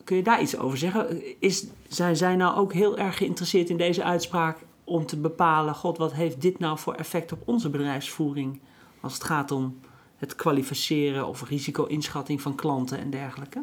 kun 0.04 0.16
je 0.16 0.22
daar 0.22 0.42
iets 0.42 0.58
over 0.58 0.78
zeggen? 0.78 1.22
Is, 1.40 1.66
zijn 1.88 2.16
zij 2.16 2.36
nou 2.36 2.56
ook 2.56 2.72
heel 2.72 2.98
erg 2.98 3.16
geïnteresseerd 3.16 3.70
in 3.70 3.76
deze 3.76 4.04
uitspraak 4.04 4.58
om 4.84 5.06
te 5.06 5.16
bepalen: 5.16 5.74
God, 5.74 5.98
wat 5.98 6.12
heeft 6.12 6.40
dit 6.40 6.58
nou 6.58 6.78
voor 6.78 6.94
effect 6.94 7.32
op 7.32 7.42
onze 7.44 7.70
bedrijfsvoering 7.70 8.60
als 9.00 9.14
het 9.14 9.24
gaat 9.24 9.50
om 9.50 9.78
het 10.18 10.36
kwalificeren 10.36 11.26
of 11.26 11.48
risico-inschatting 11.48 12.40
van 12.40 12.54
klanten 12.54 12.98
en 12.98 13.10
dergelijke? 13.10 13.62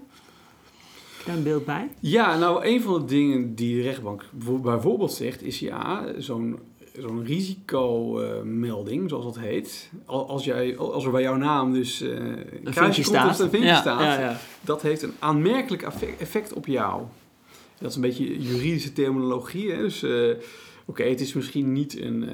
daar 1.26 1.36
een 1.36 1.44
beeld 1.44 1.66
bij? 1.66 1.90
Ja, 2.00 2.38
nou, 2.38 2.66
een 2.66 2.82
van 2.82 3.00
de 3.00 3.06
dingen 3.06 3.56
die 3.56 3.76
de 3.76 3.82
rechtbank 3.82 4.26
bijvoorbeeld 4.62 5.12
zegt 5.12 5.42
is 5.42 5.60
ja, 5.60 6.06
zo'n 6.18 6.60
zo'n 7.00 7.26
risicomelding, 7.26 9.10
zoals 9.10 9.26
dat 9.26 9.40
heet. 9.40 9.90
Als, 10.06 10.44
jij, 10.44 10.78
als 10.78 11.06
er 11.06 11.12
bij 11.12 11.22
jouw 11.22 11.36
naam 11.36 11.74
dus 11.74 12.02
uh, 12.02 12.10
een 12.10 12.72
kruisje 12.72 13.04
staat, 13.04 13.40
een 13.40 13.50
vinkje 13.50 13.76
staat, 13.76 14.00
ja, 14.00 14.20
ja. 14.20 14.40
dat 14.62 14.82
heeft 14.82 15.02
een 15.02 15.14
aanmerkelijk 15.20 15.82
effect 16.20 16.54
op 16.54 16.66
jou. 16.66 17.04
Dat 17.78 17.90
is 17.90 17.96
een 17.96 18.02
beetje 18.02 18.42
juridische 18.42 18.94
terminologie. 18.94 19.72
Hè? 19.72 19.78
Dus 19.78 20.04
uh, 20.04 20.36
oké, 20.86 21.04
het 21.04 21.22
is 21.22 21.34
misschien 21.34 21.72
niet 21.72 22.00
een, 22.00 22.24
uh, 22.24 22.30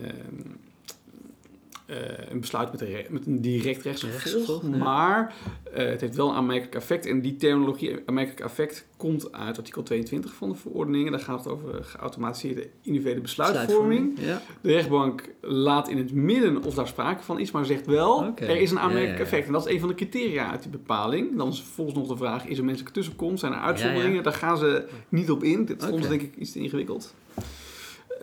een 2.29 2.39
besluit 2.39 2.71
met 2.71 2.81
een, 2.81 3.05
met 3.09 3.25
een 3.25 3.41
direct 3.41 3.83
rechtsgevolg. 3.83 4.63
Maar 4.63 5.33
uh, 5.71 5.77
het 5.77 6.01
heeft 6.01 6.15
wel 6.15 6.29
een 6.29 6.35
aanmerkelijk 6.35 6.75
effect. 6.75 7.05
En 7.05 7.21
die 7.21 7.35
terminologie, 7.35 7.99
aanmerkelijk 8.05 8.45
effect, 8.45 8.85
komt 8.97 9.31
uit 9.31 9.57
artikel 9.57 9.83
22 9.83 10.33
van 10.33 10.49
de 10.49 10.55
verordeningen. 10.55 11.11
Daar 11.11 11.21
gaat 11.21 11.43
het 11.43 11.53
over 11.53 11.83
geautomatiseerde 11.83 12.69
individuele 12.81 13.21
besluitvorming. 13.21 14.19
Ja. 14.19 14.41
De 14.61 14.71
rechtbank 14.71 15.29
laat 15.41 15.89
in 15.89 15.97
het 15.97 16.13
midden 16.13 16.63
of 16.63 16.73
daar 16.73 16.87
sprake 16.87 17.23
van 17.23 17.39
is, 17.39 17.51
maar 17.51 17.65
zegt 17.65 17.85
wel, 17.85 18.33
er 18.35 18.61
is 18.61 18.71
een 18.71 18.79
aanmerkelijk 18.79 19.19
effect. 19.19 19.47
En 19.47 19.53
dat 19.53 19.67
is 19.67 19.73
een 19.73 19.79
van 19.79 19.89
de 19.89 19.95
criteria 19.95 20.51
uit 20.51 20.61
die 20.61 20.71
bepaling. 20.71 21.37
Dan 21.37 21.47
is 21.47 21.61
vervolgens 21.61 21.97
nog 21.97 22.07
de 22.07 22.17
vraag, 22.17 22.45
is 22.45 22.57
er 22.57 22.63
menselijke 22.65 22.93
tussenkomst? 22.93 23.39
Zijn 23.39 23.53
er 23.53 23.59
uitzonderingen? 23.59 24.23
Daar 24.23 24.33
gaan 24.33 24.57
ze 24.57 24.87
niet 25.09 25.31
op 25.31 25.43
in. 25.43 25.65
Dit 25.65 25.81
is 25.81 25.87
soms 25.87 26.07
denk 26.07 26.21
ik 26.21 26.35
iets 26.35 26.51
te 26.51 26.59
ingewikkeld. 26.59 27.13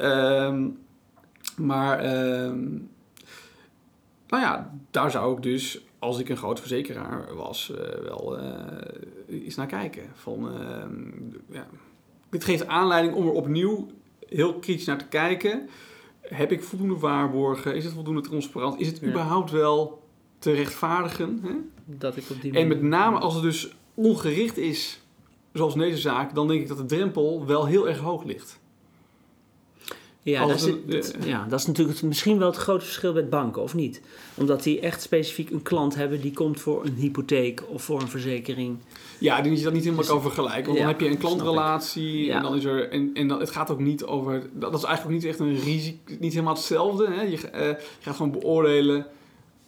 Um, 0.01 0.79
maar... 1.57 2.23
Um, 2.45 2.89
nou 4.29 4.43
ja, 4.43 4.75
daar 4.91 5.11
zou 5.11 5.37
ik 5.37 5.43
dus, 5.43 5.81
als 5.99 6.19
ik 6.19 6.29
een 6.29 6.37
groot 6.37 6.61
verzekeraar 6.61 7.35
was, 7.35 7.73
uh, 7.73 7.79
wel 7.79 8.39
uh, 8.39 8.45
eens 9.29 9.55
naar 9.55 9.67
kijken. 9.67 10.03
Van, 10.15 10.49
uh, 10.53 10.85
ja. 11.51 11.67
Dit 12.31 12.45
geeft 12.45 12.67
aanleiding 12.67 13.15
om 13.15 13.27
er 13.27 13.33
opnieuw 13.33 13.89
heel 14.29 14.55
kritisch 14.55 14.87
naar 14.87 14.99
te 14.99 15.09
kijken. 15.09 15.69
Heb 16.21 16.53
ik 16.53 16.63
voldoende 16.63 16.99
waarborgen? 16.99 17.77
Is 17.77 17.85
het 17.85 17.95
voldoende 17.95 18.21
transparant? 18.21 18.81
Is 18.81 18.87
het 18.87 19.03
überhaupt 19.03 19.51
wel 19.51 20.03
te 20.39 20.53
rechtvaardigen? 20.53 21.41
Hè? 21.43 21.53
Dat 21.85 22.17
ik 22.17 22.25
op 22.31 22.41
die 22.41 22.53
en 22.53 22.69
met 22.69 22.83
name 22.83 23.19
als 23.19 23.35
het 23.35 23.43
dus 23.43 23.77
ongericht 23.95 24.57
is, 24.57 25.01
zoals 25.53 25.75
in 25.75 25.81
deze 25.81 26.01
zaak, 26.01 26.35
dan 26.35 26.49
denk 26.49 26.61
ik 26.61 26.69
dat 26.69 26.77
de 26.77 26.85
drempel 26.85 27.47
wel 27.47 27.67
heel 27.67 27.89
erg 27.89 27.99
hoog 27.99 28.25
ligt. 28.25 28.61
Ja, 30.29 30.47
dat 30.47 30.71
is, 30.87 31.11
ja, 31.25 31.47
dat 31.49 31.61
is 31.61 31.67
natuurlijk 31.67 32.03
misschien 32.03 32.39
wel 32.39 32.49
het 32.49 32.57
grote 32.57 32.85
verschil 32.85 33.13
met 33.13 33.31
banken, 33.31 33.63
of 33.63 33.75
niet? 33.75 34.01
Omdat 34.35 34.63
die 34.63 34.81
echt 34.81 35.03
specifiek 35.03 35.51
een 35.51 35.63
klant 35.63 35.95
hebben 35.95 36.21
die 36.21 36.33
komt 36.33 36.61
voor 36.61 36.85
een 36.85 36.95
hypotheek 36.95 37.63
of 37.69 37.83
voor 37.83 38.01
een 38.01 38.09
verzekering. 38.09 38.79
Ja, 39.19 39.41
die 39.41 39.51
moet 39.51 39.59
je 39.59 39.65
dat 39.65 39.73
niet 39.73 39.83
helemaal 39.83 40.05
dus, 40.05 40.13
kan 40.13 40.23
vergelijken. 40.23 40.65
Want 40.65 40.79
dan 40.79 40.87
heb 40.87 41.01
je 41.01 41.09
een 41.09 41.19
klantrelatie 41.19 42.33
en 42.33 42.43
dan 42.43 42.55
is 42.57 42.65
er. 42.65 42.91
En, 42.91 43.11
en 43.15 43.29
dan, 43.29 43.41
het 43.41 43.51
gaat 43.51 43.71
ook 43.71 43.81
niet 43.81 44.05
over. 44.05 44.43
Dat, 44.53 44.75
is 44.75 44.83
eigenlijk 44.83 45.05
ook 45.05 45.23
niet 45.23 45.31
echt 45.31 45.39
een 45.39 45.61
risico. 45.61 45.99
Niet 46.19 46.33
helemaal 46.33 46.55
hetzelfde. 46.55 47.11
Hè? 47.11 47.23
Je, 47.23 47.37
uh, 47.37 47.61
je 47.67 47.77
gaat 48.01 48.17
gewoon 48.17 48.33
beoordelen 48.33 49.07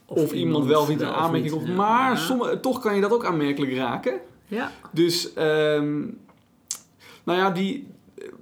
of, 0.06 0.32
iemand, 0.32 0.66
wel 0.66 0.80
of 0.80 0.88
niet 0.88 1.00
een 1.00 1.08
aanmerking 1.08 1.52
komt. 1.52 1.76
Maar 1.76 2.18
sommige, 2.18 2.60
toch 2.60 2.80
kan 2.80 2.94
je 2.94 3.00
dat 3.00 3.12
ook 3.12 3.24
aanmerkelijk 3.24 3.74
raken. 3.74 4.20
Ja. 4.46 4.72
Dus, 4.90 5.30
um, 5.38 6.18
nou 7.24 7.38
ja, 7.38 7.50
die, 7.50 7.86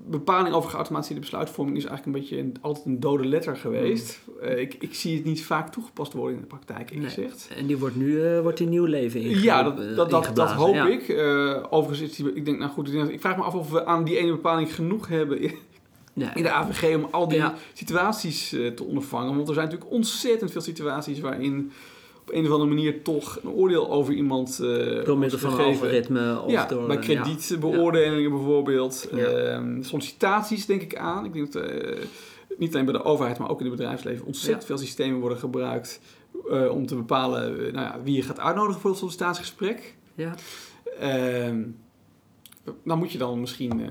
bepaling 0.06 0.54
over 0.54 0.70
geautomatiseerde 0.70 1.20
besluitvorming 1.20 1.76
is 1.76 1.84
eigenlijk 1.84 2.16
een 2.16 2.22
beetje 2.22 2.42
een, 2.42 2.56
altijd 2.60 2.86
een 2.86 3.00
dode 3.00 3.26
letter 3.26 3.56
geweest. 3.56 4.20
Mm. 4.26 4.48
Uh, 4.48 4.58
ik, 4.58 4.76
ik 4.78 4.94
zie 4.94 5.16
het 5.16 5.24
niet 5.24 5.44
vaak 5.44 5.72
toegepast 5.72 6.12
worden 6.12 6.34
in 6.34 6.40
de 6.40 6.46
praktijk, 6.46 6.94
nee. 6.94 7.28
En 7.56 7.66
die 7.66 7.78
wordt 7.78 7.96
nu 7.96 8.06
uh, 8.06 8.40
wordt 8.40 8.60
in 8.60 8.68
nieuw 8.68 8.84
leven 8.84 9.20
ingezet. 9.20 9.42
Ja, 9.42 9.62
dat, 9.62 9.96
dat, 9.96 10.10
dat, 10.10 10.36
dat 10.36 10.50
hoop 10.50 10.74
ik. 10.74 11.08
Uh, 11.08 11.64
overigens 11.70 12.10
is 12.10 12.16
die, 12.16 12.32
ik 12.32 12.44
denk, 12.44 12.58
nou 12.58 12.70
goed, 12.70 12.94
ik 12.94 13.20
vraag 13.20 13.36
me 13.36 13.42
af 13.42 13.54
of 13.54 13.70
we 13.70 13.84
aan 13.84 14.04
die 14.04 14.18
ene 14.18 14.30
bepaling 14.30 14.74
genoeg 14.74 15.08
hebben 15.08 15.40
in, 15.40 15.54
nee. 16.12 16.30
in 16.34 16.42
de 16.42 16.50
AVG 16.50 16.96
om 16.96 17.08
al 17.10 17.28
die 17.28 17.38
ja. 17.38 17.54
situaties 17.72 18.48
te 18.48 18.84
ondervangen. 18.84 19.36
Want 19.36 19.48
er 19.48 19.54
zijn 19.54 19.66
natuurlijk 19.66 19.92
ontzettend 19.92 20.50
veel 20.50 20.60
situaties 20.60 21.20
waarin 21.20 21.72
op 22.28 22.34
een 22.34 22.44
of 22.44 22.50
andere 22.50 22.68
manier 22.70 23.02
toch 23.02 23.38
een 23.42 23.50
oordeel 23.50 23.90
over 23.90 24.14
iemand 24.14 24.58
uh, 24.62 25.04
Door 25.04 25.18
middel 25.18 25.38
van 25.38 25.52
een 25.52 25.64
algoritme 25.64 26.40
of 26.40 26.50
ja, 26.50 26.66
door... 26.66 26.86
bij 26.86 26.98
kredietbeoordelingen 26.98 28.30
bijvoorbeeld. 28.30 29.08
Ja. 29.14 29.24
Ehm, 29.24 29.82
sollicitaties 29.82 30.66
denk 30.66 30.82
ik 30.82 30.96
aan. 30.96 31.24
Ik 31.24 31.32
denk 31.32 31.52
dat 31.52 31.70
uh, 31.70 31.96
niet 32.56 32.74
alleen 32.74 32.84
bij 32.84 32.94
de 32.94 33.04
overheid, 33.04 33.38
maar 33.38 33.50
ook 33.50 33.60
in 33.60 33.66
het 33.66 33.76
bedrijfsleven 33.76 34.26
ontzettend 34.26 34.64
veel 34.64 34.78
systemen 34.78 35.20
worden 35.20 35.38
gebruikt 35.38 36.00
uh, 36.50 36.70
om 36.70 36.86
te 36.86 36.94
bepalen 36.94 37.56
nou 37.56 37.86
ja, 37.86 38.00
wie 38.04 38.16
je 38.16 38.22
gaat 38.22 38.40
uitnodigen 38.40 38.80
voor 38.80 38.90
het 38.90 38.98
sollicitatiegesprek. 38.98 39.96
Ja. 40.14 40.34
Ehm, 40.98 41.62
dan 42.84 42.98
moet 42.98 43.12
je 43.12 43.18
dan 43.18 43.40
misschien 43.40 43.90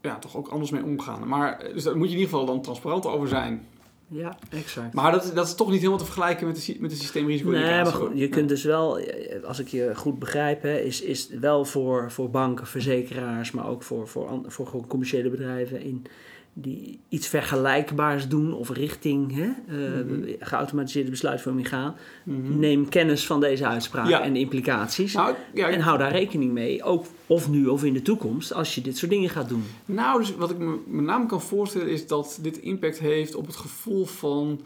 ja, 0.00 0.18
toch 0.18 0.36
ook 0.36 0.48
anders 0.48 0.70
mee 0.70 0.84
omgaan. 0.84 1.28
Maar 1.28 1.64
dus 1.74 1.82
daar 1.82 1.96
moet 1.96 2.08
je 2.08 2.14
in 2.14 2.20
ieder 2.20 2.32
geval 2.32 2.46
dan 2.46 2.62
transparant 2.62 3.06
over 3.06 3.28
zijn. 3.28 3.66
Ja, 4.12 4.38
exact. 4.50 4.94
Maar 4.94 5.12
dat, 5.12 5.32
dat 5.34 5.46
is 5.46 5.54
toch 5.54 5.68
niet 5.68 5.76
helemaal 5.76 5.98
te 5.98 6.04
vergelijken 6.04 6.46
met 6.46 6.64
de, 6.64 6.76
met 6.80 6.90
de 6.90 6.96
systeemrisico. 6.96 7.50
Nee, 7.50 7.82
maar 7.82 7.86
goed, 7.86 8.10
je 8.14 8.28
kunt 8.28 8.48
dus 8.48 8.64
wel, 8.64 9.00
als 9.44 9.58
ik 9.58 9.68
je 9.68 9.90
goed 9.94 10.18
begrijp, 10.18 10.62
hè, 10.62 10.78
is, 10.78 11.00
is 11.00 11.28
wel 11.28 11.64
voor, 11.64 12.10
voor 12.10 12.30
banken, 12.30 12.66
verzekeraars, 12.66 13.50
maar 13.50 13.68
ook 13.68 13.82
voor, 13.82 14.08
voor, 14.08 14.40
voor, 14.46 14.66
voor 14.66 14.86
commerciële 14.86 15.30
bedrijven 15.30 15.80
in 15.80 16.06
die 16.54 17.00
iets 17.08 17.26
vergelijkbaars 17.26 18.28
doen 18.28 18.54
of 18.54 18.70
richting 18.70 19.34
hè, 19.34 19.50
uh, 19.68 20.34
geautomatiseerde 20.38 21.10
besluitvorming 21.10 21.68
gaan, 21.68 21.94
mhm. 22.24 22.58
neem 22.58 22.88
kennis 22.88 23.26
van 23.26 23.40
deze 23.40 23.66
uitspraak 23.66 24.10
en 24.10 24.32
de 24.32 24.38
implicaties 24.38 25.14
nou, 25.14 25.34
ja, 25.54 25.68
en 25.68 25.80
hou 25.80 25.98
daar 25.98 26.12
rekening 26.12 26.52
mee, 26.52 26.82
ook 26.82 27.06
of 27.26 27.48
nu 27.48 27.66
of 27.66 27.84
in 27.84 27.92
de 27.92 28.02
toekomst, 28.02 28.52
als 28.52 28.74
je 28.74 28.80
dit 28.80 28.98
soort 28.98 29.10
dingen 29.10 29.30
gaat 29.30 29.48
doen. 29.48 29.64
Nou, 29.84 30.20
dus 30.20 30.34
wat 30.34 30.50
ik 30.50 30.58
me 30.58 30.78
met 30.86 31.04
name 31.04 31.26
kan 31.26 31.42
voorstellen 31.42 31.90
is 31.90 32.06
dat 32.06 32.38
dit 32.42 32.56
impact 32.56 32.98
heeft 32.98 33.34
op 33.34 33.46
het 33.46 33.56
gevoel 33.56 34.04
van 34.04 34.60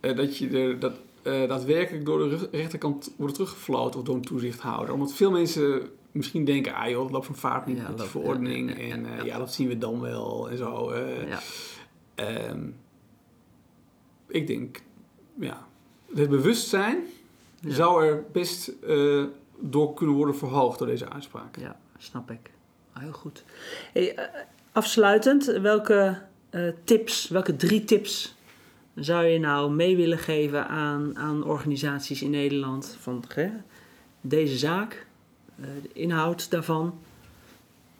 uh, 0.00 0.16
dat 0.16 0.36
je 0.38 0.48
er 0.48 0.78
dat 0.78 0.92
eh, 1.22 1.48
daadwerkelijk 1.48 2.04
door 2.04 2.28
de 2.28 2.48
rechterkant 2.50 3.12
worden 3.16 3.36
teruggefloten 3.36 4.00
of 4.00 4.06
door 4.06 4.14
een 4.14 4.22
toezichthouder. 4.22 4.94
Omdat 4.94 5.12
veel 5.12 5.30
mensen 5.30 5.88
misschien 6.12 6.44
denken, 6.44 6.74
ah 6.74 6.88
joh, 6.90 7.02
het 7.02 7.12
loopt 7.12 7.26
van 7.26 7.36
vaart 7.36 7.66
niet 7.66 7.76
Ja, 7.76 7.88
met 7.88 7.98
loopt- 7.98 8.10
verordening. 8.10 8.70
ja, 8.70 8.76
en 8.94 9.18
eh, 9.18 9.24
ja. 9.24 9.38
dat 9.38 9.52
zien 9.52 9.68
we 9.68 9.78
dan 9.78 10.00
wel 10.00 10.50
en 10.50 10.56
zo. 10.56 10.90
eh. 10.90 11.28
Ja. 11.28 11.40
Ehm, 12.14 12.66
ik 14.28 14.46
denk, 14.46 14.82
ja, 15.40 15.66
het 16.14 16.28
bewustzijn 16.28 16.98
zou 17.66 18.04
er 18.06 18.24
best 18.32 18.72
door 19.60 19.94
kunnen 19.94 20.16
worden 20.16 20.36
verhoogd 20.36 20.78
door 20.78 20.86
deze 20.88 21.08
uitspraak. 21.10 21.56
Ja, 21.58 21.80
snap 21.98 22.30
ik. 22.30 22.50
Ah, 22.92 23.02
heel 23.02 23.12
goed. 23.12 23.44
Hey, 23.92 24.30
afsluitend, 24.72 25.44
welke 25.44 26.18
tips, 26.84 27.28
welke 27.28 27.56
drie 27.56 27.84
tips 27.84 28.34
zou 28.94 29.24
je 29.26 29.38
nou 29.38 29.70
mee 29.72 29.96
willen 29.96 30.18
geven 30.18 30.68
aan, 30.68 31.16
aan 31.18 31.44
organisaties 31.44 32.22
in 32.22 32.30
Nederland 32.30 32.96
van 33.00 33.24
hè, 33.34 33.48
deze 34.20 34.56
zaak, 34.58 35.06
eh, 35.60 35.64
de 35.82 35.90
inhoud 35.92 36.50
daarvan? 36.50 36.98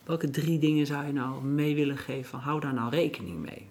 Welke 0.05 0.31
drie 0.31 0.59
dingen 0.59 0.87
zou 0.87 1.07
je 1.07 1.13
nou 1.13 1.45
mee 1.45 1.75
willen 1.75 1.97
geven? 1.99 2.25
Van, 2.25 2.41
hou 2.41 2.61
daar 2.61 2.75
nou 2.75 2.91
rekening 2.91 3.39
mee. 3.39 3.67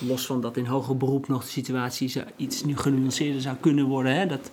Los 0.00 0.26
van 0.26 0.40
dat 0.40 0.56
in 0.56 0.64
hoger 0.66 0.96
beroep 0.96 1.28
nog 1.28 1.42
de 1.42 1.50
situatie 1.50 2.22
iets 2.36 2.64
nu 2.64 2.76
genuanceerder 2.76 3.40
zou 3.40 3.56
kunnen 3.56 3.84
worden, 3.84 4.14
hè? 4.14 4.26
dat 4.26 4.50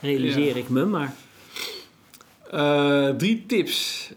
realiseer 0.00 0.54
Ja. 0.54 0.60
ik 0.60 0.68
me, 0.68 0.84
maar 0.84 1.14
Eh, 2.50 3.08
drie 3.08 3.46
tips. 3.46 4.10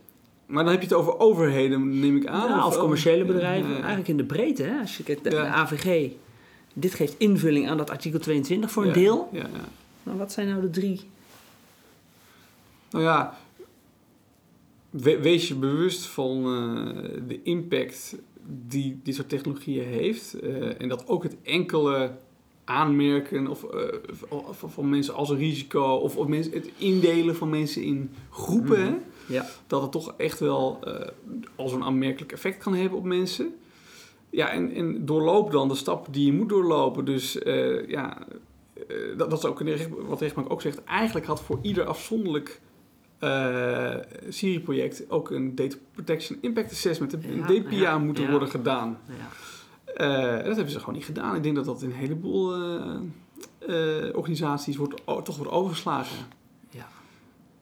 Maar 0.45 0.63
dan 0.63 0.71
heb 0.73 0.81
je 0.81 0.87
het 0.87 0.97
over 0.97 1.19
overheden, 1.19 1.99
neem 1.99 2.15
ik 2.15 2.25
aan. 2.27 2.49
Ja, 2.49 2.65
of 2.67 2.77
commerciële 2.77 3.25
bedrijven, 3.25 3.69
Ja. 3.69 3.75
eigenlijk 3.77 4.07
in 4.07 4.17
de 4.17 4.23
breedte. 4.25 4.63
Hè? 4.63 4.79
Als 4.79 4.97
je 4.97 5.03
kijkt, 5.03 5.23
de, 5.23 5.37
AVG, 5.39 6.11
dit 6.73 6.93
geeft 6.93 7.15
invulling 7.17 7.69
aan 7.69 7.77
dat 7.77 7.89
artikel 7.89 8.19
22 8.19 8.71
voor 8.71 8.85
een 8.85 8.93
deel. 8.93 9.29
Ja, 9.31 9.39
ja. 9.39 9.47
Nou, 10.03 10.17
wat 10.17 10.31
zijn 10.31 10.47
nou 10.47 10.61
de 10.61 10.69
drie? 10.69 11.01
Nou 12.89 13.03
ja, 13.03 13.37
we- 14.89 15.19
wees 15.19 15.47
je 15.47 15.55
bewust 15.55 16.05
van 16.05 16.37
eh, 16.37 17.03
de 17.27 17.39
impact 17.43 18.15
die 18.67 18.99
dit 19.03 19.15
soort 19.15 19.29
technologieën 19.29 19.85
heeft. 19.87 20.33
eh, 20.33 20.81
en 20.81 20.87
dat 20.89 21.07
ook 21.07 21.23
het 21.23 21.35
enkele 21.43 22.11
aanmerken 22.63 23.47
of, 23.47 23.63
eh, 23.63 23.79
van, 24.51 24.71
van 24.71 24.89
mensen 24.89 25.13
als 25.13 25.29
een 25.29 25.37
risico... 25.37 25.83
of, 25.83 26.17
of 26.17 26.27
mensen, 26.27 26.53
het 26.53 26.69
indelen 26.77 27.35
van 27.35 27.49
mensen 27.49 27.83
in 27.83 28.09
groepen... 28.29 28.79
Hè, 28.85 28.93
Ja. 29.27 29.45
dat 29.67 29.81
het 29.81 29.91
toch 29.91 30.13
echt 30.17 30.39
wel 30.39 30.79
eh 30.83 31.07
al 31.55 31.69
zo'n 31.69 31.83
aanmerkelijk 31.83 32.31
effect 32.31 32.57
kan 32.57 32.73
hebben 32.73 32.97
op 32.97 33.03
mensen. 33.03 33.55
Ja, 34.29 34.49
en, 34.49 34.71
en 34.71 35.05
doorloop 35.05 35.51
dan 35.51 35.67
de 35.67 35.75
stappen 35.75 36.11
die 36.11 36.25
je 36.25 36.33
moet 36.33 36.49
doorlopen. 36.49 37.05
Dus 37.05 37.37
eh, 37.39 37.87
ja, 37.87 38.17
eh, 38.87 38.95
dat, 39.17 39.29
dat 39.29 39.39
is 39.39 39.45
ook 39.45 39.61
recht, 39.61 39.89
wat 39.89 40.17
de 40.17 40.23
rechtbank 40.23 40.51
ook 40.51 40.61
zegt. 40.61 40.83
Eigenlijk 40.83 41.25
had 41.25 41.41
voor 41.41 41.59
ieder 41.61 41.85
afzonderlijk 41.85 42.61
Siri-project 44.29 45.09
ook 45.09 45.29
een 45.29 45.55
Data 45.55 45.75
Protection 45.91 46.37
Impact 46.41 46.71
Assessment, 46.71 47.13
een 47.13 47.35
Ja, 47.35 47.45
DPA, 47.45 47.75
ja, 47.75 47.97
moeten 47.97 48.23
ja. 48.23 48.29
worden 48.29 48.49
gedaan. 48.49 48.99
Ja. 49.07 50.43
Dat 50.43 50.55
hebben 50.55 50.69
ze 50.69 50.79
gewoon 50.79 50.95
niet 50.95 51.05
gedaan. 51.05 51.35
Ik 51.35 51.43
denk 51.43 51.55
dat 51.55 51.65
dat 51.65 51.81
in 51.81 51.89
een 51.89 51.95
heleboel 51.95 52.53
organisaties 54.13 54.75
wordt, 54.75 55.01
toch 55.05 55.37
wordt 55.37 55.51
overgeslagen. 55.51 56.17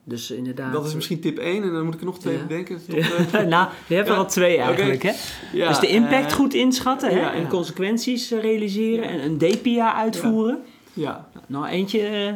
Dus 0.06 0.32
inderdaad. 0.32 0.74
Dat 0.74 0.86
is 0.86 0.94
misschien 0.96 1.20
tip 1.20 1.38
1 1.38 1.64
en 1.64 1.72
dan 1.72 1.86
moet 1.86 1.94
ik 1.94 2.00
er 2.00 2.06
nog 2.06 2.20
twee 2.20 2.38
Ja. 2.38 2.42
bedenken. 2.42 2.82
Tot, 2.90 2.98
eh, 3.34 3.42
nou, 3.46 3.68
je 3.88 3.96
hebt 3.96 4.10
er 4.10 4.16
al 4.16 4.26
twee 4.28 4.58
eigenlijk. 4.58 5.04
Hè? 5.04 5.12
ja, 5.54 5.68
dus 5.68 5.80
de 5.80 5.88
impact 5.88 6.32
eh, 6.32 6.38
goed 6.38 6.54
inschatten 6.54 7.10
hè? 7.10 7.20
en 7.30 7.48
consequenties 7.48 8.32
eh, 8.32 8.42
realiseren 8.42 9.10
en 9.10 9.20
een 9.20 9.38
DPA 9.38 9.94
uitvoeren. 9.96 10.64
Ja. 10.94 11.30
Nou, 11.48 11.66
eentje. 11.68 12.00
eh, 12.08 12.34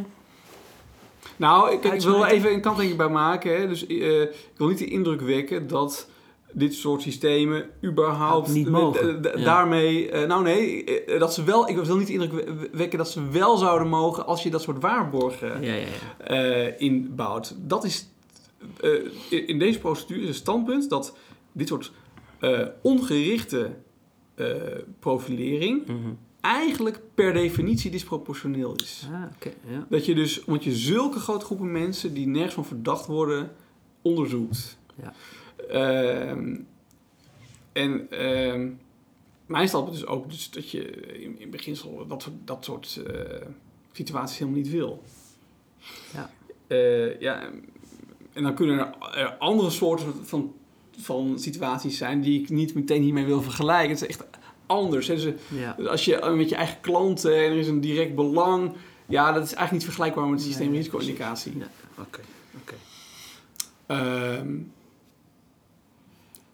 Nou, 1.35 1.73
ik, 1.73 1.83
ik 1.83 2.01
wil 2.01 2.25
er 2.25 2.31
even 2.31 2.53
een 2.53 2.61
kanttekening 2.61 2.97
bij 2.97 3.09
maken. 3.09 3.59
Hè. 3.61 3.67
Dus 3.67 3.87
eh, 3.87 4.21
ik 4.21 4.29
wil 4.57 4.67
niet 4.67 4.77
de 4.77 4.85
indruk 4.87 5.21
wekken 5.21 5.67
dat 5.67 6.09
dit 6.57 6.73
soort 6.73 7.01
systemen 7.01 7.65
überhaupt 7.83 8.47
niet 8.53 8.69
mogen. 8.69 9.21
Ja. 9.21 9.43
daarmee. 9.43 10.09
eh, 10.11 10.27
nou 10.27 10.43
nee, 10.43 10.83
eh, 10.83 11.19
dat 11.19 11.33
ze 11.33 11.43
wel. 11.43 11.69
Ik 11.69 11.75
wil 11.75 11.97
niet 11.97 12.07
de 12.07 12.13
indruk 12.13 12.31
we- 12.31 12.69
wekken 12.71 12.97
dat 12.97 13.09
ze 13.11 13.29
wel 13.29 13.57
zouden 13.57 13.87
mogen 13.87 14.25
als 14.25 14.43
je 14.43 14.49
dat 14.49 14.61
soort 14.61 14.81
waarborgen 14.81 15.61
ja, 15.61 15.73
ja, 15.73 15.85
ja. 16.19 16.25
eh, 16.25 16.73
inbouwt. 16.81 17.55
Dat 17.57 17.83
is 17.83 18.07
eh, 18.81 18.91
in- 19.47 19.59
deze 19.59 19.79
procedure 19.79 20.21
is 20.21 20.27
het 20.27 20.35
standpunt 20.35 20.89
dat 20.89 21.17
dit 21.51 21.67
soort 21.67 21.91
eh, 22.39 22.61
ongerichte 22.81 23.69
eh, 24.35 24.47
profilering 24.99 25.87
Mhm. 25.87 25.97
eigenlijk 26.41 26.99
per 27.15 27.33
definitie 27.33 27.91
disproportioneel 27.91 28.75
is. 28.83 29.07
Ah. 29.13 29.53
Dat 29.89 30.05
je 30.05 30.15
dus, 30.15 30.43
omdat 30.43 30.63
je 30.63 30.75
zulke 30.75 31.19
grote 31.19 31.45
groepen 31.45 31.71
mensen 31.71 32.13
die 32.13 32.27
nergens 32.27 32.53
van 32.53 32.65
verdacht 32.65 33.05
worden, 33.05 33.51
onderzoekt. 34.01 34.77
Ja. 35.01 35.13
Ehm, 35.69 36.55
en 37.73 38.07
ehm, 38.11 38.69
mijn 39.45 39.67
standpunt 39.67 39.97
is 39.97 40.05
ook 40.05 40.29
dus 40.29 40.49
dat 40.49 40.69
je 40.71 40.81
in, 41.21 41.39
in 41.39 41.49
beginsel 41.49 42.05
dat, 42.07 42.21
soort- 42.21 42.35
dat 42.47 42.65
soort 42.65 43.01
eh, 43.07 43.47
situaties 43.91 44.37
helemaal 44.37 44.59
niet 44.59 44.69
wil. 44.69 45.03
Ja. 46.13 46.31
Eh, 46.67 47.19
ja, 47.19 47.49
en 48.33 48.43
dan 48.43 48.53
kunnen 48.55 48.79
er, 48.79 49.17
er 49.17 49.27
andere 49.37 49.69
soorten 49.69 50.25
van, 50.25 50.53
van 50.99 51.39
situaties 51.39 51.97
zijn 51.97 52.21
die 52.21 52.41
ik 52.41 52.49
niet 52.49 52.73
meteen 52.73 53.01
hiermee 53.01 53.25
wil 53.25 53.41
vergelijken. 53.41 53.89
Het 53.89 54.01
is 54.01 54.07
echt 54.07 54.23
anders. 54.65 55.07
Hè. 55.07 55.15
Dus, 55.15 55.33
Ja. 55.47 55.73
dus 55.77 55.87
als 55.87 56.05
je 56.05 56.15
eh, 56.15 56.33
met 56.33 56.49
je 56.49 56.55
eigen 56.55 56.81
klanten 56.81 57.35
en 57.35 57.51
er 57.51 57.57
is 57.57 57.67
een 57.67 57.81
direct 57.81 58.15
belang, 58.15 58.71
ja, 59.05 59.25
dat 59.31 59.43
is 59.43 59.53
eigenlijk 59.53 59.71
niet 59.71 59.83
vergelijkbaar 59.83 60.25
met 60.27 60.39
het 60.39 60.47
systeem 60.47 60.67
Nee, 60.69 60.77
risico-indicatie. 60.77 61.57
Ja, 61.57 61.67
Oké. 61.99 62.19
oké. 62.61 62.73
Ehm, 63.85 64.55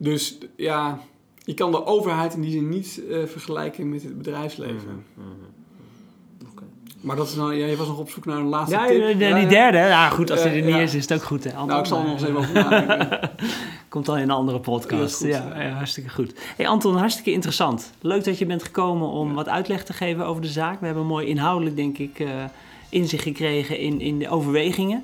dus 0.03 0.37
ja, 0.55 0.99
je 1.37 1.53
kan 1.53 1.71
de 1.71 1.85
overheid 1.85 2.33
in 2.33 2.41
die 2.41 2.51
zin 2.51 2.69
niet 2.69 3.01
eh, 3.09 3.17
vergelijken 3.25 3.89
met 3.89 4.03
het 4.03 4.17
bedrijfsleven. 4.17 5.05
Oké. 6.51 6.63
Maar 7.01 7.15
dat 7.15 7.27
is 7.27 7.35
nou, 7.35 7.53
ja, 7.53 7.65
je 7.65 7.75
was 7.75 7.87
nog 7.87 7.99
op 7.99 8.09
zoek 8.09 8.25
naar 8.25 8.37
een 8.37 8.47
laatste 8.47 8.75
Ja, 8.75 8.85
tip. 8.85 8.97
Ja, 9.01 9.13
die 9.13 9.43
ja. 9.43 9.49
derde. 9.49 9.77
Ja, 9.77 10.09
goed, 10.09 10.31
als 10.31 10.43
Ja, 10.43 10.49
die 10.49 10.63
er 10.63 10.71
niet 10.71 10.75
is, 10.75 10.93
is 10.93 11.01
het 11.01 11.13
ook 11.13 11.23
goed. 11.23 11.43
Hè? 11.43 11.51
Nou, 11.65 11.79
ik 11.79 11.85
zal 11.85 11.99
er 11.99 12.03
nog 12.05 12.13
eens 12.13 12.23
even 12.23 12.37
over 12.37 12.53
nadenken. 12.53 13.19
Komt 13.89 14.09
al 14.09 14.17
in 14.17 14.23
een 14.23 14.31
andere 14.31 14.59
podcast. 14.59 15.17
goed, 15.17 15.27
ja, 15.27 15.69
hartstikke 15.69 16.09
goed. 16.09 16.33
Hey 16.55 16.67
Anton, 16.67 16.97
hartstikke 16.97 17.31
interessant. 17.31 17.91
Leuk 18.01 18.23
dat 18.23 18.37
je 18.37 18.45
bent 18.45 18.63
gekomen 18.63 19.07
om 19.07 19.33
wat 19.33 19.49
uitleg 19.49 19.83
te 19.83 19.93
geven 19.93 20.25
over 20.25 20.41
de 20.41 20.47
zaak. 20.47 20.79
We 20.79 20.85
hebben 20.85 21.05
mooi 21.05 21.27
inhoudelijk, 21.27 21.75
denk 21.75 21.97
ik, 21.97 22.19
eh, 22.19 22.27
inzicht 22.89 23.23
gekregen 23.23 23.79
in, 23.79 24.01
in 24.01 24.19
de 24.19 24.29
overwegingen. 24.29 25.03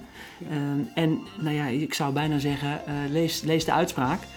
Ehm, 0.50 0.80
en 0.96 1.20
nou 1.40 1.56
ja, 1.56 1.66
ik 1.66 1.94
zou 1.94 2.14
bijna 2.14 2.40
zeggen, 2.40 2.86
eh, 2.86 2.94
lees, 3.10 3.42
lees 3.42 3.66
de 3.66 3.74
uitspraak 3.74 4.20
eh, 4.22 4.28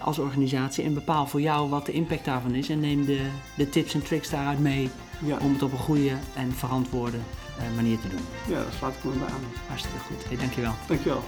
als 0.00 0.18
organisatie 0.18 0.84
en 0.84 0.94
bepaal 0.94 1.26
voor 1.26 1.40
jou 1.40 1.68
wat 1.70 1.86
de 1.86 1.92
impact 1.92 2.24
daarvan 2.24 2.54
is. 2.54 2.68
En 2.68 2.80
neem 2.80 3.04
de, 3.04 3.26
de 3.56 3.68
tips 3.68 3.94
en 3.94 4.02
tricks 4.02 4.30
daaruit 4.30 4.58
mee 4.58 4.90
Ja, 5.24 5.36
om 5.42 5.52
het 5.52 5.62
op 5.62 5.72
een 5.72 5.78
goede 5.78 6.12
en 6.36 6.52
verantwoorde 6.52 7.16
eh, 7.58 7.64
manier 7.74 8.00
te 8.00 8.08
doen. 8.08 8.20
ja, 8.48 8.54
daar 8.54 8.72
sluit 8.78 8.94
ik 8.94 9.04
me 9.04 9.10
bij 9.10 9.28
aan. 9.28 9.40
Hartstikke 9.66 9.98
goed. 9.98 10.24
Hey, 10.28 10.36
dankjewel. 10.36 10.72
Dankjewel. 10.86 11.22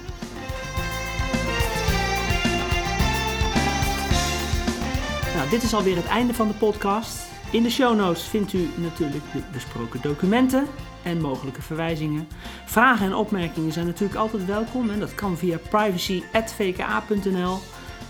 Nou, 5.34 5.50
dit 5.50 5.62
is 5.62 5.74
alweer 5.74 5.96
het 5.96 6.06
einde 6.06 6.34
van 6.34 6.48
de 6.48 6.54
podcast. 6.54 7.30
In 7.50 7.62
de 7.62 7.70
show 7.70 7.96
notes 7.96 8.22
vindt 8.22 8.52
u 8.52 8.70
natuurlijk 8.76 9.32
de 9.32 9.42
besproken 9.52 10.00
documenten 10.02 10.66
en 11.02 11.20
mogelijke 11.20 11.62
verwijzingen. 11.62 12.28
Vragen 12.64 13.06
en 13.06 13.14
opmerkingen 13.14 13.72
zijn 13.72 13.86
natuurlijk 13.86 14.18
altijd 14.18 14.44
welkom 14.44 14.90
en 14.90 15.00
dat 15.00 15.14
kan 15.14 15.36
via 15.36 15.58
privacy.vka.nl. 15.70 17.58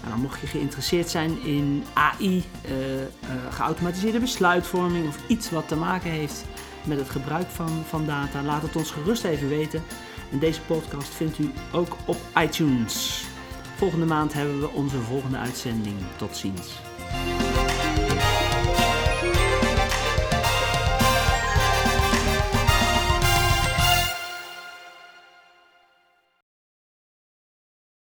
Dan 0.08 0.20
mocht 0.20 0.40
je 0.40 0.46
geïnteresseerd 0.46 1.08
zijn 1.08 1.42
in 1.42 1.84
AI, 1.92 2.44
eh, 2.64 3.02
eh, 3.02 3.08
geautomatiseerde 3.50 4.18
besluitvorming 4.18 5.08
of 5.08 5.18
iets 5.26 5.50
wat 5.50 5.68
te 5.68 5.76
maken 5.76 6.10
heeft 6.10 6.44
met 6.84 6.98
het 6.98 7.10
gebruik 7.10 7.48
van, 7.48 7.82
van 7.88 8.06
data, 8.06 8.42
laat 8.42 8.62
het 8.62 8.76
ons 8.76 8.90
gerust 8.90 9.24
even 9.24 9.48
weten. 9.48 9.82
En 10.32 10.38
deze 10.38 10.60
podcast 10.60 11.08
vindt 11.14 11.38
u 11.38 11.50
ook 11.72 11.96
op 12.06 12.16
iTunes. 12.38 13.24
Volgende 13.76 14.06
maand 14.06 14.32
hebben 14.32 14.60
we 14.60 14.68
onze 14.68 14.98
volgende 14.98 15.38
uitzending. 15.38 15.96
Tot 16.16 16.36
ziens. 16.36 16.91